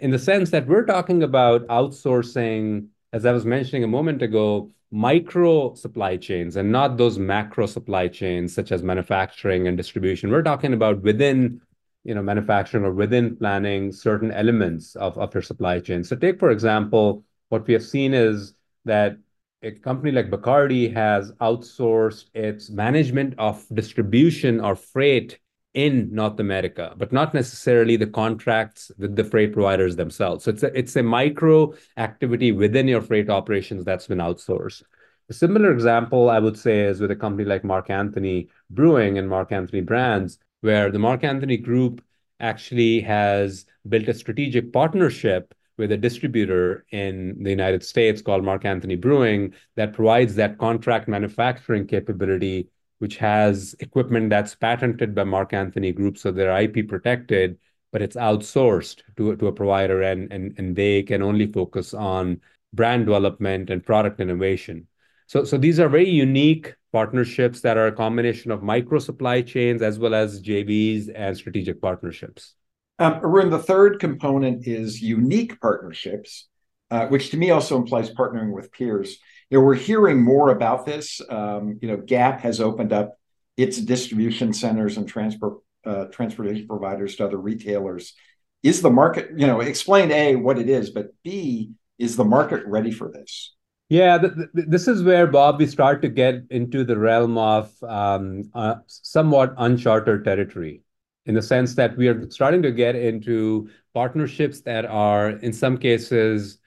in 0.00 0.10
the 0.10 0.18
sense 0.18 0.50
that 0.50 0.66
we're 0.66 0.86
talking 0.86 1.22
about 1.22 1.66
outsourcing, 1.68 2.86
as 3.12 3.26
I 3.26 3.32
was 3.32 3.44
mentioning 3.44 3.84
a 3.84 3.88
moment 3.88 4.22
ago, 4.22 4.70
micro 4.90 5.74
supply 5.74 6.16
chains 6.16 6.56
and 6.56 6.70
not 6.70 6.96
those 6.96 7.18
macro 7.18 7.66
supply 7.66 8.08
chains 8.08 8.54
such 8.54 8.72
as 8.72 8.82
manufacturing 8.82 9.66
and 9.66 9.76
distribution. 9.76 10.30
We're 10.30 10.42
talking 10.42 10.72
about 10.72 11.02
within 11.02 11.60
you 12.04 12.14
know, 12.14 12.22
manufacturing 12.22 12.84
or 12.84 12.92
within 12.92 13.34
planning 13.36 13.90
certain 13.90 14.30
elements 14.30 14.94
of, 14.96 15.16
of 15.18 15.32
your 15.32 15.42
supply 15.42 15.80
chain. 15.80 16.04
So 16.04 16.16
take, 16.16 16.38
for 16.38 16.50
example, 16.50 17.24
what 17.48 17.66
we 17.66 17.72
have 17.72 17.82
seen 17.82 18.12
is 18.12 18.54
that 18.84 19.16
a 19.62 19.70
company 19.70 20.12
like 20.12 20.30
Bacardi 20.30 20.92
has 20.92 21.32
outsourced 21.40 22.26
its 22.34 22.68
management 22.68 23.34
of 23.38 23.64
distribution 23.72 24.60
or 24.60 24.76
freight 24.76 25.38
in 25.74 26.08
North 26.12 26.38
America, 26.38 26.94
but 26.96 27.12
not 27.12 27.34
necessarily 27.34 27.96
the 27.96 28.06
contracts 28.06 28.92
with 28.96 29.16
the 29.16 29.24
freight 29.24 29.52
providers 29.52 29.96
themselves. 29.96 30.44
So 30.44 30.50
it's 30.52 30.62
a, 30.62 30.78
it's 30.78 30.96
a 30.96 31.02
micro 31.02 31.74
activity 31.96 32.52
within 32.52 32.86
your 32.86 33.02
freight 33.02 33.28
operations 33.28 33.84
that's 33.84 34.06
been 34.06 34.18
outsourced. 34.18 34.84
A 35.28 35.34
similar 35.34 35.72
example, 35.72 36.30
I 36.30 36.38
would 36.38 36.56
say, 36.56 36.82
is 36.82 37.00
with 37.00 37.10
a 37.10 37.16
company 37.16 37.44
like 37.44 37.64
Mark 37.64 37.90
Anthony 37.90 38.48
Brewing 38.70 39.18
and 39.18 39.28
Mark 39.28 39.50
Anthony 39.50 39.80
Brands, 39.80 40.38
where 40.60 40.90
the 40.90 40.98
Mark 40.98 41.24
Anthony 41.24 41.56
Group 41.56 42.04
actually 42.40 43.00
has 43.00 43.66
built 43.88 44.08
a 44.08 44.14
strategic 44.14 44.72
partnership 44.72 45.54
with 45.76 45.90
a 45.90 45.96
distributor 45.96 46.84
in 46.90 47.42
the 47.42 47.50
United 47.50 47.82
States 47.82 48.22
called 48.22 48.44
Mark 48.44 48.64
Anthony 48.64 48.96
Brewing 48.96 49.54
that 49.74 49.92
provides 49.92 50.36
that 50.36 50.58
contract 50.58 51.08
manufacturing 51.08 51.86
capability 51.86 52.68
which 52.98 53.16
has 53.16 53.74
equipment 53.80 54.30
that's 54.30 54.54
patented 54.54 55.14
by 55.14 55.24
Mark 55.24 55.52
Anthony 55.52 55.92
Group, 55.92 56.18
so 56.18 56.30
they're 56.30 56.56
IP 56.60 56.88
protected, 56.88 57.58
but 57.92 58.02
it's 58.02 58.16
outsourced 58.16 59.02
to, 59.16 59.36
to 59.36 59.46
a 59.46 59.52
provider 59.52 60.02
and, 60.02 60.32
and, 60.32 60.54
and 60.58 60.74
they 60.76 61.02
can 61.02 61.22
only 61.22 61.46
focus 61.46 61.94
on 61.94 62.40
brand 62.72 63.06
development 63.06 63.70
and 63.70 63.84
product 63.84 64.20
innovation. 64.20 64.86
So, 65.26 65.44
so 65.44 65.56
these 65.56 65.80
are 65.80 65.88
very 65.88 66.08
unique 66.08 66.74
partnerships 66.92 67.60
that 67.62 67.76
are 67.76 67.86
a 67.86 67.92
combination 67.92 68.50
of 68.50 68.62
micro 68.62 68.98
supply 68.98 69.42
chains 69.42 69.82
as 69.82 69.98
well 69.98 70.14
as 70.14 70.42
JVs 70.42 71.10
and 71.14 71.36
strategic 71.36 71.80
partnerships. 71.80 72.54
Um, 72.98 73.14
Arun, 73.14 73.50
the 73.50 73.58
third 73.58 73.98
component 73.98 74.66
is 74.66 75.02
unique 75.02 75.60
partnerships, 75.60 76.48
uh, 76.90 77.06
which 77.08 77.30
to 77.30 77.36
me 77.36 77.50
also 77.50 77.76
implies 77.76 78.10
partnering 78.10 78.52
with 78.52 78.70
peers 78.70 79.18
you 79.50 79.58
know, 79.58 79.64
we're 79.64 79.74
hearing 79.74 80.22
more 80.22 80.50
about 80.50 80.86
this. 80.86 81.20
Um, 81.28 81.78
you 81.80 81.88
know, 81.88 81.96
Gap 81.96 82.40
has 82.40 82.60
opened 82.60 82.92
up 82.92 83.18
its 83.56 83.78
distribution 83.78 84.52
centers 84.52 84.96
and 84.96 85.08
transport 85.08 85.58
uh, 85.84 86.06
transportation 86.06 86.66
providers 86.66 87.16
to 87.16 87.26
other 87.26 87.36
retailers. 87.36 88.14
Is 88.62 88.80
the 88.80 88.90
market, 88.90 89.30
you 89.36 89.46
know, 89.46 89.60
explain 89.60 90.10
A, 90.10 90.36
what 90.36 90.58
it 90.58 90.68
is, 90.68 90.90
but 90.90 91.08
B, 91.22 91.72
is 91.98 92.16
the 92.16 92.24
market 92.24 92.64
ready 92.66 92.90
for 92.90 93.10
this? 93.10 93.54
Yeah, 93.90 94.18
th- 94.18 94.32
th- 94.56 94.68
this 94.68 94.88
is 94.88 95.02
where, 95.02 95.26
Bob, 95.26 95.58
we 95.58 95.66
start 95.66 96.00
to 96.02 96.08
get 96.08 96.44
into 96.50 96.84
the 96.84 96.96
realm 96.96 97.36
of 97.36 97.70
um, 97.82 98.50
uh, 98.54 98.76
somewhat 98.86 99.54
uncharted 99.58 100.24
territory 100.24 100.80
in 101.26 101.34
the 101.34 101.42
sense 101.42 101.74
that 101.74 101.96
we 101.96 102.08
are 102.08 102.30
starting 102.30 102.62
to 102.62 102.72
get 102.72 102.96
into 102.96 103.68
partnerships 103.92 104.62
that 104.62 104.86
are, 104.86 105.30
in 105.30 105.52
some 105.52 105.76
cases, 105.76 106.58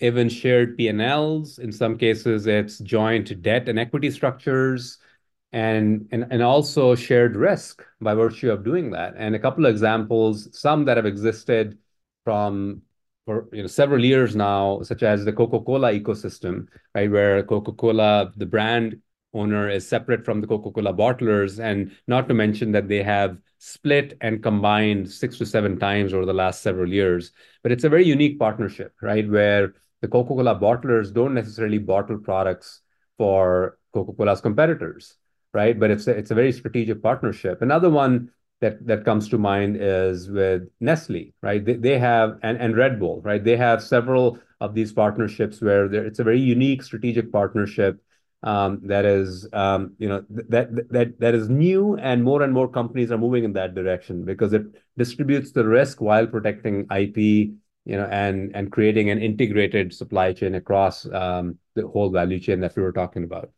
even 0.00 0.28
shared 0.28 0.76
P&Ls. 0.76 1.58
In 1.58 1.72
some 1.72 1.96
cases, 1.96 2.46
it's 2.46 2.78
joint 2.78 3.40
debt 3.42 3.68
and 3.68 3.78
equity 3.78 4.10
structures 4.10 4.98
and, 5.52 6.08
and, 6.10 6.26
and 6.30 6.42
also 6.42 6.94
shared 6.94 7.36
risk 7.36 7.84
by 8.00 8.14
virtue 8.14 8.50
of 8.50 8.64
doing 8.64 8.90
that. 8.90 9.14
And 9.16 9.34
a 9.34 9.38
couple 9.38 9.66
of 9.66 9.70
examples, 9.70 10.48
some 10.58 10.84
that 10.86 10.96
have 10.96 11.06
existed 11.06 11.78
from 12.24 12.82
for 13.24 13.48
you 13.52 13.62
know 13.62 13.68
several 13.68 14.04
years 14.04 14.34
now, 14.34 14.82
such 14.82 15.02
as 15.02 15.24
the 15.24 15.32
Coca-Cola 15.32 15.92
ecosystem, 15.92 16.66
right, 16.94 17.10
where 17.10 17.42
Coca-Cola, 17.42 18.32
the 18.36 18.46
brand 18.46 19.00
owner, 19.34 19.68
is 19.68 19.86
separate 19.86 20.24
from 20.24 20.40
the 20.40 20.46
Coca-Cola 20.46 20.92
bottlers, 20.94 21.58
and 21.58 21.92
not 22.06 22.28
to 22.28 22.34
mention 22.34 22.72
that 22.72 22.88
they 22.88 23.02
have 23.02 23.38
split 23.58 24.16
and 24.20 24.42
combined 24.42 25.10
six 25.10 25.38
to 25.38 25.46
seven 25.46 25.78
times 25.78 26.12
over 26.12 26.26
the 26.26 26.34
last 26.34 26.62
several 26.62 26.92
years. 26.92 27.32
But 27.62 27.72
it's 27.72 27.84
a 27.84 27.88
very 27.88 28.04
unique 28.04 28.38
partnership, 28.38 28.94
right, 29.00 29.28
where 29.28 29.74
the 30.00 30.08
Coca-Cola 30.08 30.58
bottlers 30.58 31.12
don't 31.12 31.34
necessarily 31.34 31.78
bottle 31.78 32.18
products 32.18 32.80
for 33.18 33.78
Coca-Cola's 33.92 34.40
competitors 34.40 35.16
right? 35.52 35.78
But 35.78 35.90
it's 35.90 36.06
a, 36.06 36.12
it's 36.12 36.30
a 36.30 36.34
very 36.34 36.52
strategic 36.52 37.02
partnership. 37.02 37.62
Another 37.62 37.90
one 37.90 38.30
that 38.60 38.84
that 38.86 39.04
comes 39.04 39.28
to 39.28 39.38
mind 39.38 39.76
is 39.78 40.30
with 40.30 40.68
Nestle, 40.80 41.34
right? 41.42 41.64
They, 41.64 41.74
they 41.74 41.98
have 41.98 42.38
and, 42.42 42.58
and 42.58 42.76
Red 42.76 42.98
Bull, 42.98 43.20
right? 43.22 43.42
They 43.42 43.56
have 43.56 43.82
several 43.82 44.38
of 44.60 44.74
these 44.74 44.92
partnerships 44.92 45.60
where 45.60 45.92
it's 45.92 46.20
a 46.20 46.24
very 46.24 46.40
unique 46.40 46.82
strategic 46.82 47.32
partnership 47.32 48.00
um, 48.42 48.80
that 48.84 49.04
is 49.04 49.46
um, 49.52 49.94
you 49.98 50.08
know 50.08 50.24
that 50.30 50.90
that 50.90 51.20
that 51.20 51.34
is 51.34 51.48
new 51.48 51.96
and 51.96 52.24
more 52.24 52.42
and 52.42 52.52
more 52.52 52.68
companies 52.68 53.12
are 53.12 53.18
moving 53.18 53.44
in 53.44 53.52
that 53.52 53.74
direction 53.74 54.24
because 54.24 54.52
it 54.52 54.62
distributes 54.98 55.52
the 55.52 55.64
risk 55.64 56.00
while 56.00 56.26
protecting 56.26 56.86
IP, 56.90 57.16
you 57.16 57.96
know, 57.96 58.08
and 58.10 58.54
and 58.54 58.72
creating 58.72 59.10
an 59.10 59.20
integrated 59.20 59.94
supply 59.94 60.32
chain 60.32 60.54
across 60.56 61.06
um, 61.12 61.58
the 61.74 61.86
whole 61.86 62.10
value 62.10 62.40
chain 62.40 62.60
that 62.60 62.74
we 62.76 62.82
were 62.82 62.92
talking 62.92 63.24
about. 63.24 63.50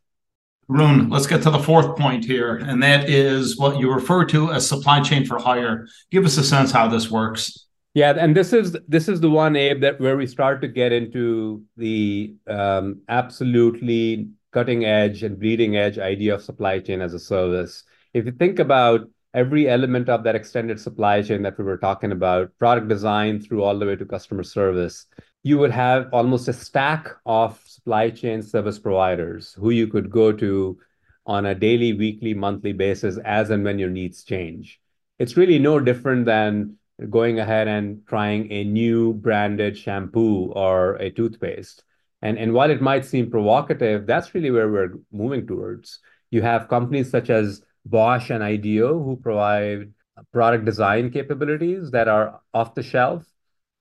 Rune, 0.69 1.11
let's 1.11 1.27
get 1.27 1.43
to 1.43 1.51
the 1.51 1.59
fourth 1.59 1.97
point 1.97 2.25
here, 2.25 2.57
and 2.57 2.83
that 2.83 3.09
is 3.09 3.59
what 3.59 3.79
you 3.79 3.93
refer 3.93 4.25
to 4.27 4.51
as 4.51 4.67
supply 4.67 5.01
chain 5.01 5.25
for 5.25 5.39
hire. 5.39 5.87
Give 6.11 6.25
us 6.25 6.37
a 6.39 6.45
sense 6.45 6.71
how 6.71 6.89
this 6.89 7.11
works. 7.11 7.67
Yeah, 7.95 8.15
and 8.19 8.37
this 8.37 8.53
is 8.53 8.77
this 8.89 9.09
is 9.09 9.21
the 9.21 9.31
one, 9.31 9.57
Abe, 9.57 9.81
that 9.83 10.01
where 10.01 10.17
we 10.17 10.27
start 10.27 10.61
to 10.63 10.69
get 10.69 10.93
into 10.93 11.63
the 11.77 12.35
um, 12.47 13.03
absolutely 13.09 14.31
cutting 14.55 14.85
edge 14.85 15.23
and 15.25 15.39
bleeding 15.39 15.77
edge 15.77 15.99
idea 15.99 16.35
of 16.35 16.43
supply 16.43 16.79
chain 16.79 17.03
as 17.03 17.13
a 17.13 17.19
service. 17.19 17.85
If 18.15 18.25
you 18.25 18.33
think 18.33 18.61
about 18.61 19.11
every 19.35 19.69
element 19.69 20.09
of 20.09 20.23
that 20.23 20.37
extended 20.37 20.81
supply 20.81 21.21
chain 21.21 21.43
that 21.43 21.59
we 21.59 21.65
were 21.65 21.77
talking 21.77 22.13
about, 22.13 22.57
product 22.59 22.87
design 22.89 23.41
through 23.41 23.65
all 23.65 23.77
the 23.77 23.85
way 23.85 23.97
to 23.97 24.07
customer 24.07 24.45
service, 24.45 25.07
you 25.43 25.59
would 25.59 25.73
have 25.73 26.09
almost 26.13 26.47
a 26.47 26.53
stack 26.53 27.09
of 27.27 27.61
supply 27.67 28.11
chain 28.11 28.41
service 28.43 28.79
providers 28.79 29.55
who 29.59 29.71
you 29.71 29.89
could 29.89 30.09
go 30.09 30.31
to 30.33 30.79
on 31.27 31.47
a 31.47 31.55
daily, 31.55 31.93
weekly, 31.93 32.33
monthly 32.33 32.73
basis 32.73 33.19
as 33.25 33.51
and 33.51 33.65
when 33.65 33.79
your 33.79 33.91
needs 33.91 34.23
change. 34.23 34.81
It's 35.19 35.37
really 35.37 35.59
no 35.59 35.81
different 35.81 36.27
than 36.27 36.79
going 37.11 37.41
ahead 37.41 37.67
and 37.67 38.07
trying 38.07 38.51
a 38.53 38.63
new 38.63 39.15
branded 39.15 39.77
shampoo 39.77 40.53
or 40.53 40.95
a 40.97 41.11
toothpaste. 41.11 41.83
And, 42.25 42.55
while 42.55 42.71
it 42.71 42.81
might 42.81 43.05
seem 43.05 43.31
provocative, 43.31 44.07
that's 44.07 44.35
really 44.35 44.51
where 44.51 44.71
we're 44.71 44.95
moving 45.13 45.47
towards. 45.47 46.01
You 46.31 46.43
have 46.43 46.69
companies 46.69 47.11
such 47.11 47.29
as 47.29 47.63
Bosch 47.85 48.31
and 48.31 48.43
IDEO 48.43 49.03
who 49.03 49.17
provide 49.17 49.93
product 50.33 50.65
design 50.65 51.11
capabilities 51.11 51.91
that 51.91 52.09
are 52.09 52.41
off 52.55 52.75
the 52.75 52.83
shelf 52.83 53.27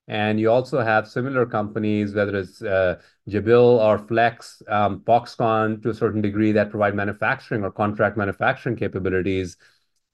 and 0.06 0.38
you 0.38 0.50
also 0.50 0.80
have 0.80 1.08
similar 1.08 1.46
companies, 1.46 2.14
whether 2.14 2.36
it's 2.36 2.60
uh, 2.60 3.00
Jabil 3.28 3.62
or 3.80 3.98
Flex, 3.98 4.62
um, 4.68 5.00
Foxconn 5.00 5.82
to 5.82 5.90
a 5.90 5.94
certain 5.94 6.20
degree, 6.20 6.52
that 6.52 6.70
provide 6.70 6.94
manufacturing 6.94 7.64
or 7.64 7.70
contract 7.70 8.16
manufacturing 8.16 8.76
capabilities, 8.76 9.56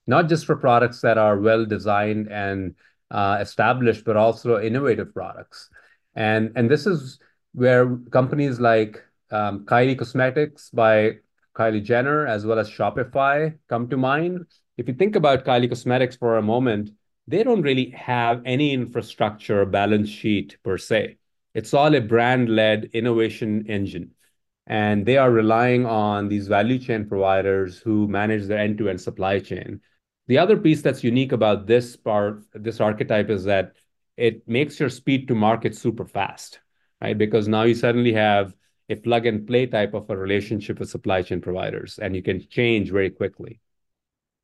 not 0.06 0.28
just 0.28 0.46
for 0.46 0.54
products 0.54 1.00
that 1.00 1.18
are 1.18 1.38
well 1.38 1.66
designed 1.66 2.28
and 2.28 2.76
uh, 3.10 3.38
established, 3.40 4.04
but 4.04 4.16
also 4.16 4.60
innovative 4.60 5.12
products. 5.12 5.68
And, 6.14 6.52
and 6.54 6.70
this 6.70 6.86
is 6.86 7.18
where 7.52 7.96
companies 8.10 8.60
like 8.60 9.02
um, 9.30 9.64
Kylie 9.64 9.98
Cosmetics 9.98 10.70
by 10.70 11.18
Kylie 11.54 11.82
Jenner, 11.82 12.26
as 12.26 12.46
well 12.46 12.58
as 12.58 12.70
Shopify, 12.70 13.56
come 13.68 13.88
to 13.88 13.96
mind. 13.96 14.46
If 14.76 14.88
you 14.88 14.94
think 14.94 15.16
about 15.16 15.44
Kylie 15.44 15.68
Cosmetics 15.68 16.16
for 16.16 16.36
a 16.36 16.42
moment, 16.42 16.90
they 17.26 17.42
don't 17.42 17.62
really 17.62 17.90
have 17.90 18.42
any 18.44 18.72
infrastructure 18.72 19.64
balance 19.64 20.08
sheet 20.08 20.56
per 20.64 20.78
se. 20.78 21.18
It's 21.54 21.74
all 21.74 21.94
a 21.94 22.00
brand-led 22.00 22.90
innovation 22.92 23.66
engine. 23.66 24.12
And 24.66 25.04
they 25.04 25.16
are 25.16 25.30
relying 25.30 25.84
on 25.86 26.28
these 26.28 26.46
value 26.46 26.78
chain 26.78 27.08
providers 27.08 27.78
who 27.78 28.06
manage 28.06 28.46
their 28.46 28.58
end-to-end 28.58 29.00
supply 29.00 29.40
chain. 29.40 29.80
The 30.28 30.38
other 30.38 30.56
piece 30.56 30.80
that's 30.80 31.02
unique 31.02 31.32
about 31.32 31.66
this 31.66 31.96
part, 31.96 32.44
this 32.54 32.80
archetype, 32.80 33.30
is 33.30 33.44
that 33.44 33.72
it 34.16 34.46
makes 34.46 34.78
your 34.78 34.88
speed 34.88 35.26
to 35.28 35.34
market 35.34 35.74
super 35.74 36.04
fast, 36.04 36.60
right? 37.00 37.16
Because 37.16 37.48
now 37.48 37.62
you 37.62 37.74
suddenly 37.74 38.12
have 38.12 38.54
a 38.88 38.96
plug-and-play 38.96 39.66
type 39.66 39.94
of 39.94 40.10
a 40.10 40.16
relationship 40.16 40.80
with 40.80 40.90
supply 40.90 41.22
chain 41.22 41.40
providers, 41.40 41.98
and 42.02 42.16
you 42.16 42.22
can 42.22 42.46
change 42.48 42.90
very 42.90 43.10
quickly. 43.10 43.60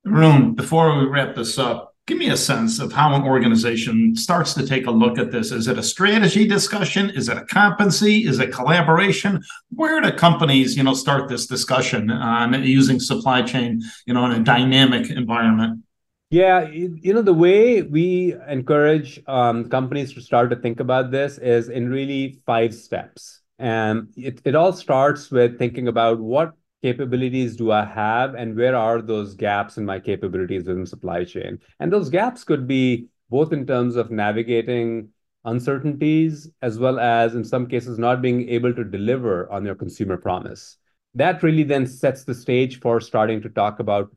Rune, 0.05 0.55
before 0.55 0.97
we 0.99 1.07
wrap 1.07 1.35
this 1.35 1.59
up, 1.59 1.95
give 2.07 2.19
me 2.19 2.31
a 2.31 2.37
sense 2.37 2.79
of 2.79 2.93
how 2.93 3.13
an 3.15 3.23
organization 3.23 4.15
starts 4.15 4.55
to 4.55 4.65
take 4.65 4.87
a 4.87 4.91
look 4.91 5.19
at 5.19 5.33
this. 5.33 5.51
Is 5.51 5.67
it 5.67 5.77
a 5.77 5.83
strategy 5.83 6.47
discussion? 6.47 7.11
Is 7.11 7.29
it 7.29 7.37
a 7.37 7.45
competency? 7.45 8.25
Is 8.29 8.39
it 8.39 8.53
collaboration? 8.53 9.43
Where 9.71 10.01
do 10.01 10.13
companies, 10.13 10.77
you 10.77 10.85
know, 10.85 10.95
start 10.95 11.29
this 11.29 11.47
discussion 11.47 12.13
on 12.13 12.63
using 12.63 13.01
supply 13.01 13.43
chain, 13.43 13.83
you 14.07 14.15
know, 14.15 14.25
in 14.27 14.33
a 14.33 14.45
dynamic 14.45 15.11
environment? 15.11 15.83
Yeah, 16.29 16.69
you 16.69 17.15
know, 17.15 17.23
the 17.23 17.33
way 17.33 17.83
we 17.83 18.35
encourage 18.49 19.21
um, 19.29 19.69
companies 19.71 20.13
to 20.15 20.21
start 20.21 20.51
to 20.51 20.57
think 20.57 20.81
about 20.81 21.13
this 21.13 21.39
is 21.39 21.69
in 21.69 21.89
really 21.89 22.41
five 22.45 22.75
steps. 22.75 23.43
And 23.61 24.09
it, 24.17 24.41
it 24.45 24.57
all 24.57 24.73
starts 24.73 25.31
with 25.31 25.57
thinking 25.57 25.87
about 25.87 26.19
what 26.19 26.53
capabilities 26.83 27.57
do 27.57 27.71
I 27.71 27.85
have 27.85 28.35
and 28.35 28.57
where 28.57 28.75
are 28.75 29.01
those 29.01 29.35
gaps 29.35 29.79
in 29.79 29.87
my 29.87 30.01
capabilities 30.01 30.67
within 30.67 30.85
supply 30.85 31.23
chain? 31.25 31.61
And 31.79 31.93
those 31.93 32.11
gaps 32.11 32.43
could 32.43 32.67
be 32.67 33.07
both 33.31 33.53
in 33.53 33.65
terms 33.65 33.95
of 33.95 34.11
navigating 34.11 35.11
uncertainties 35.45 36.51
as 36.61 36.77
well 36.77 36.99
as 36.99 37.37
in 37.37 37.45
some 37.45 37.69
cases 37.69 38.01
not 38.01 38.21
being 38.21 38.49
able 38.49 38.75
to 38.75 38.83
deliver 38.83 39.51
on 39.53 39.65
your 39.65 39.77
consumer 39.77 40.17
promise. 40.17 40.77
That 41.15 41.45
really 41.45 41.63
then 41.63 41.87
sets 41.87 42.25
the 42.25 42.35
stage 42.35 42.81
for 42.81 43.01
starting 43.01 43.41
to 43.43 43.49
talk 43.49 43.79
about 43.79 44.11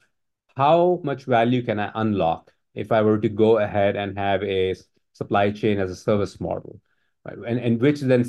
how 0.55 1.01
much 1.03 1.25
value 1.25 1.61
can 1.63 1.79
I 1.79 1.91
unlock 1.95 2.53
if 2.75 2.91
I 2.91 3.01
were 3.01 3.19
to 3.19 3.29
go 3.29 3.57
ahead 3.57 3.95
and 3.95 4.17
have 4.17 4.43
a 4.43 4.75
supply 5.13 5.51
chain 5.51 5.79
as 5.79 5.91
a 5.91 5.95
service 5.95 6.39
model, 6.39 6.79
right? 7.25 7.37
And, 7.37 7.59
and 7.59 7.81
which 7.81 8.01
then 8.01 8.25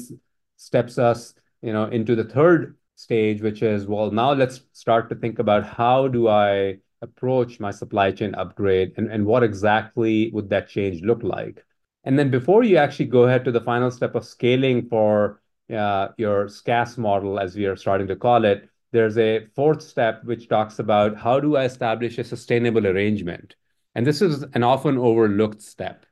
steps 0.57 0.99
us, 0.99 1.35
you 1.63 1.73
know, 1.73 1.85
into 1.85 2.15
the 2.15 2.25
third 2.25 2.77
stage, 2.97 3.43
which 3.43 3.63
is, 3.63 3.87
well, 3.87 4.11
now 4.11 4.33
let's 4.33 4.61
start 4.73 5.09
to 5.09 5.15
think 5.15 5.39
about 5.39 5.65
how 5.65 6.09
do 6.09 6.29
I 6.29 6.79
approach 7.03 7.61
my 7.61 7.71
supply 7.71 8.13
chain 8.13 8.35
upgrade 8.35 8.93
and, 8.97 9.11
and 9.11 9.25
what 9.25 9.43
exactly 9.43 10.31
would 10.33 10.51
that 10.51 10.69
change 10.69 11.03
look 11.03 11.23
like? 11.23 11.65
And 12.05 12.19
then 12.19 12.31
before 12.31 12.65
you 12.65 12.77
actually 12.77 13.07
go 13.07 13.25
ahead 13.25 13.45
to 13.45 13.53
the 13.53 13.61
final 13.61 13.91
step 13.91 14.15
of 14.15 14.25
scaling 14.25 14.89
for 14.89 15.41
uh, 15.71 16.09
your 16.17 16.47
SCaaS 16.47 16.99
model, 16.99 17.39
as 17.39 17.55
we 17.57 17.67
are 17.67 17.77
starting 17.77 18.09
to 18.09 18.17
call 18.17 18.45
it, 18.45 18.69
there's 18.93 19.19
a 19.19 19.47
fourth 19.55 19.83
step 19.83 20.25
which 20.25 20.49
talks 20.49 20.79
about 20.79 21.17
how 21.17 21.41
do 21.41 21.57
I 21.57 21.65
establish 21.65 22.19
a 22.19 22.25
sustainable 22.25 22.87
arrangement? 22.87 23.55
And 23.95 24.07
this 24.07 24.23
is 24.23 24.43
an 24.55 24.63
often 24.63 24.99
overlooked 24.99 25.63
step, 25.63 26.07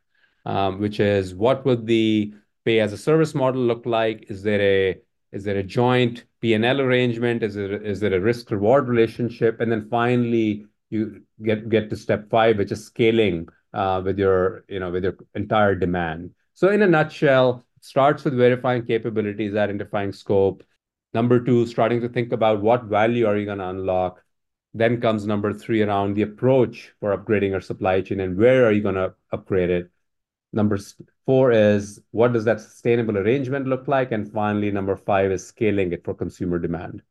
um, 0.47 0.81
which 0.81 1.01
is 1.01 1.35
what 1.35 1.65
would 1.65 1.87
the 1.87 2.35
pay 2.65 2.81
as 2.81 2.93
a 2.93 2.99
service 2.99 3.35
model 3.35 3.63
look 3.63 3.87
like? 3.87 4.27
Is 4.31 4.43
there 4.43 4.61
a 4.61 5.01
is 5.31 5.45
there 5.45 5.59
a 5.59 5.63
joint 5.63 6.25
P&L 6.41 6.81
arrangement? 6.81 7.43
Is 7.43 7.55
there, 7.55 7.83
is 7.83 8.01
there 8.01 8.15
a 8.15 8.21
risk 8.21 8.51
reward 8.51 8.89
relationship? 8.89 9.61
And 9.61 9.71
then 9.71 9.89
finally, 9.91 10.65
you 10.91 11.23
get, 11.43 11.69
get 11.69 11.91
to 11.91 11.97
step 11.97 12.31
five, 12.31 12.57
which 12.57 12.73
is 12.73 12.87
scaling 12.87 13.49
uh, 13.75 14.01
with 14.03 14.19
your, 14.19 14.65
you 14.69 14.81
know, 14.81 14.91
with 14.91 15.05
your 15.05 15.17
entire 15.35 15.75
demand. 15.75 16.31
So 16.55 16.71
in 16.71 16.81
a 16.81 16.87
nutshell, 16.87 17.65
starts 17.81 18.25
with 18.25 18.37
verifying 18.37 18.85
capabilities, 18.85 19.55
identifying 19.55 20.13
scope. 20.13 20.65
Number 21.15 21.41
two, 21.41 21.67
starting 21.67 22.01
to 22.03 22.09
think 22.09 22.33
about 22.33 22.63
what 22.63 22.85
value 22.85 23.27
are 23.27 23.37
you 23.37 23.47
going 23.47 23.59
to 23.59 23.69
unlock. 23.69 24.23
Then 24.75 25.01
comes 25.01 25.27
number 25.27 25.53
three 25.53 25.83
around 25.83 26.15
the 26.15 26.23
approach 26.23 26.93
for 27.01 27.17
upgrading 27.17 27.55
our 27.55 27.61
supply 27.61 28.03
chain 28.03 28.21
and 28.21 28.37
where 28.37 28.67
are 28.67 28.73
you 28.73 28.83
going 28.83 28.95
to 28.95 29.15
upgrade 29.33 29.71
it. 29.71 29.91
Number 30.53 30.79
four 31.27 31.53
is 31.53 32.01
what 32.11 32.33
does 32.33 32.45
that 32.45 32.61
sustainable 32.61 33.19
arrangement 33.19 33.67
look 33.67 33.89
like? 33.89 34.13
And 34.13 34.31
finally, 34.31 34.71
number 34.71 34.97
five 34.97 35.31
is 35.33 35.47
scaling 35.47 35.93
it 35.93 36.05
for 36.05 36.15
consumer 36.15 36.59
demand. 36.59 37.03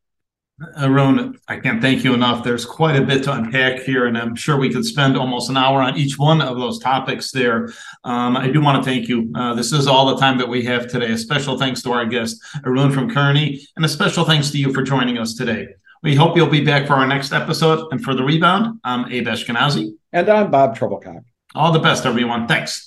Arun, 0.78 1.38
I 1.48 1.58
can't 1.60 1.82
thank 1.82 2.04
you 2.04 2.16
enough. 2.16 2.44
There's 2.44 2.66
quite 2.66 2.96
a 2.96 3.06
bit 3.06 3.24
to 3.26 3.34
unpack 3.34 3.82
here, 3.82 4.08
and 4.08 4.18
I'm 4.18 4.36
sure 4.36 4.58
we 4.58 4.74
could 4.74 4.86
spend 4.86 5.16
almost 5.16 5.52
an 5.52 5.58
hour 5.58 5.82
on 5.82 5.98
each 5.98 6.18
one 6.18 6.42
of 6.42 6.58
those 6.58 6.80
topics 6.80 7.32
there. 7.32 7.70
Um, 8.04 8.36
I 8.36 8.50
do 8.50 8.60
want 8.60 8.84
to 8.84 8.90
thank 8.90 9.08
you. 9.08 9.32
Uh, 9.36 9.54
this 9.54 9.72
is 9.72 9.86
all 9.86 10.08
the 10.08 10.18
time 10.18 10.40
that 10.40 10.50
we 10.50 10.64
have 10.64 10.88
today. 10.88 11.12
A 11.12 11.18
special 11.18 11.60
thanks 11.60 11.84
to 11.84 11.92
our 11.92 12.06
guest, 12.06 12.42
Arun 12.66 12.92
from 12.92 13.10
Kearney, 13.10 13.62
and 13.76 13.86
a 13.86 13.90
special 13.90 14.26
thanks 14.26 14.50
to 14.52 14.58
you 14.58 14.74
for 14.74 14.82
joining 14.82 15.20
us 15.20 15.36
today. 15.36 15.68
We 16.02 16.16
hope 16.16 16.36
you'll 16.36 16.48
be 16.48 16.64
back 16.64 16.88
for 16.88 16.94
our 16.94 17.08
next 17.08 17.34
episode. 17.34 17.88
And 17.92 18.04
for 18.04 18.16
the 18.16 18.24
rebound, 18.24 18.80
I'm 18.84 19.12
Abe 19.12 19.28
Eshkenazi. 19.28 19.94
And 20.14 20.30
I'm 20.30 20.50
Bob 20.50 20.78
Trebilcock. 20.78 21.24
All 21.54 21.72
the 21.72 21.80
best, 21.80 22.06
everyone. 22.06 22.48
Thanks. 22.48 22.87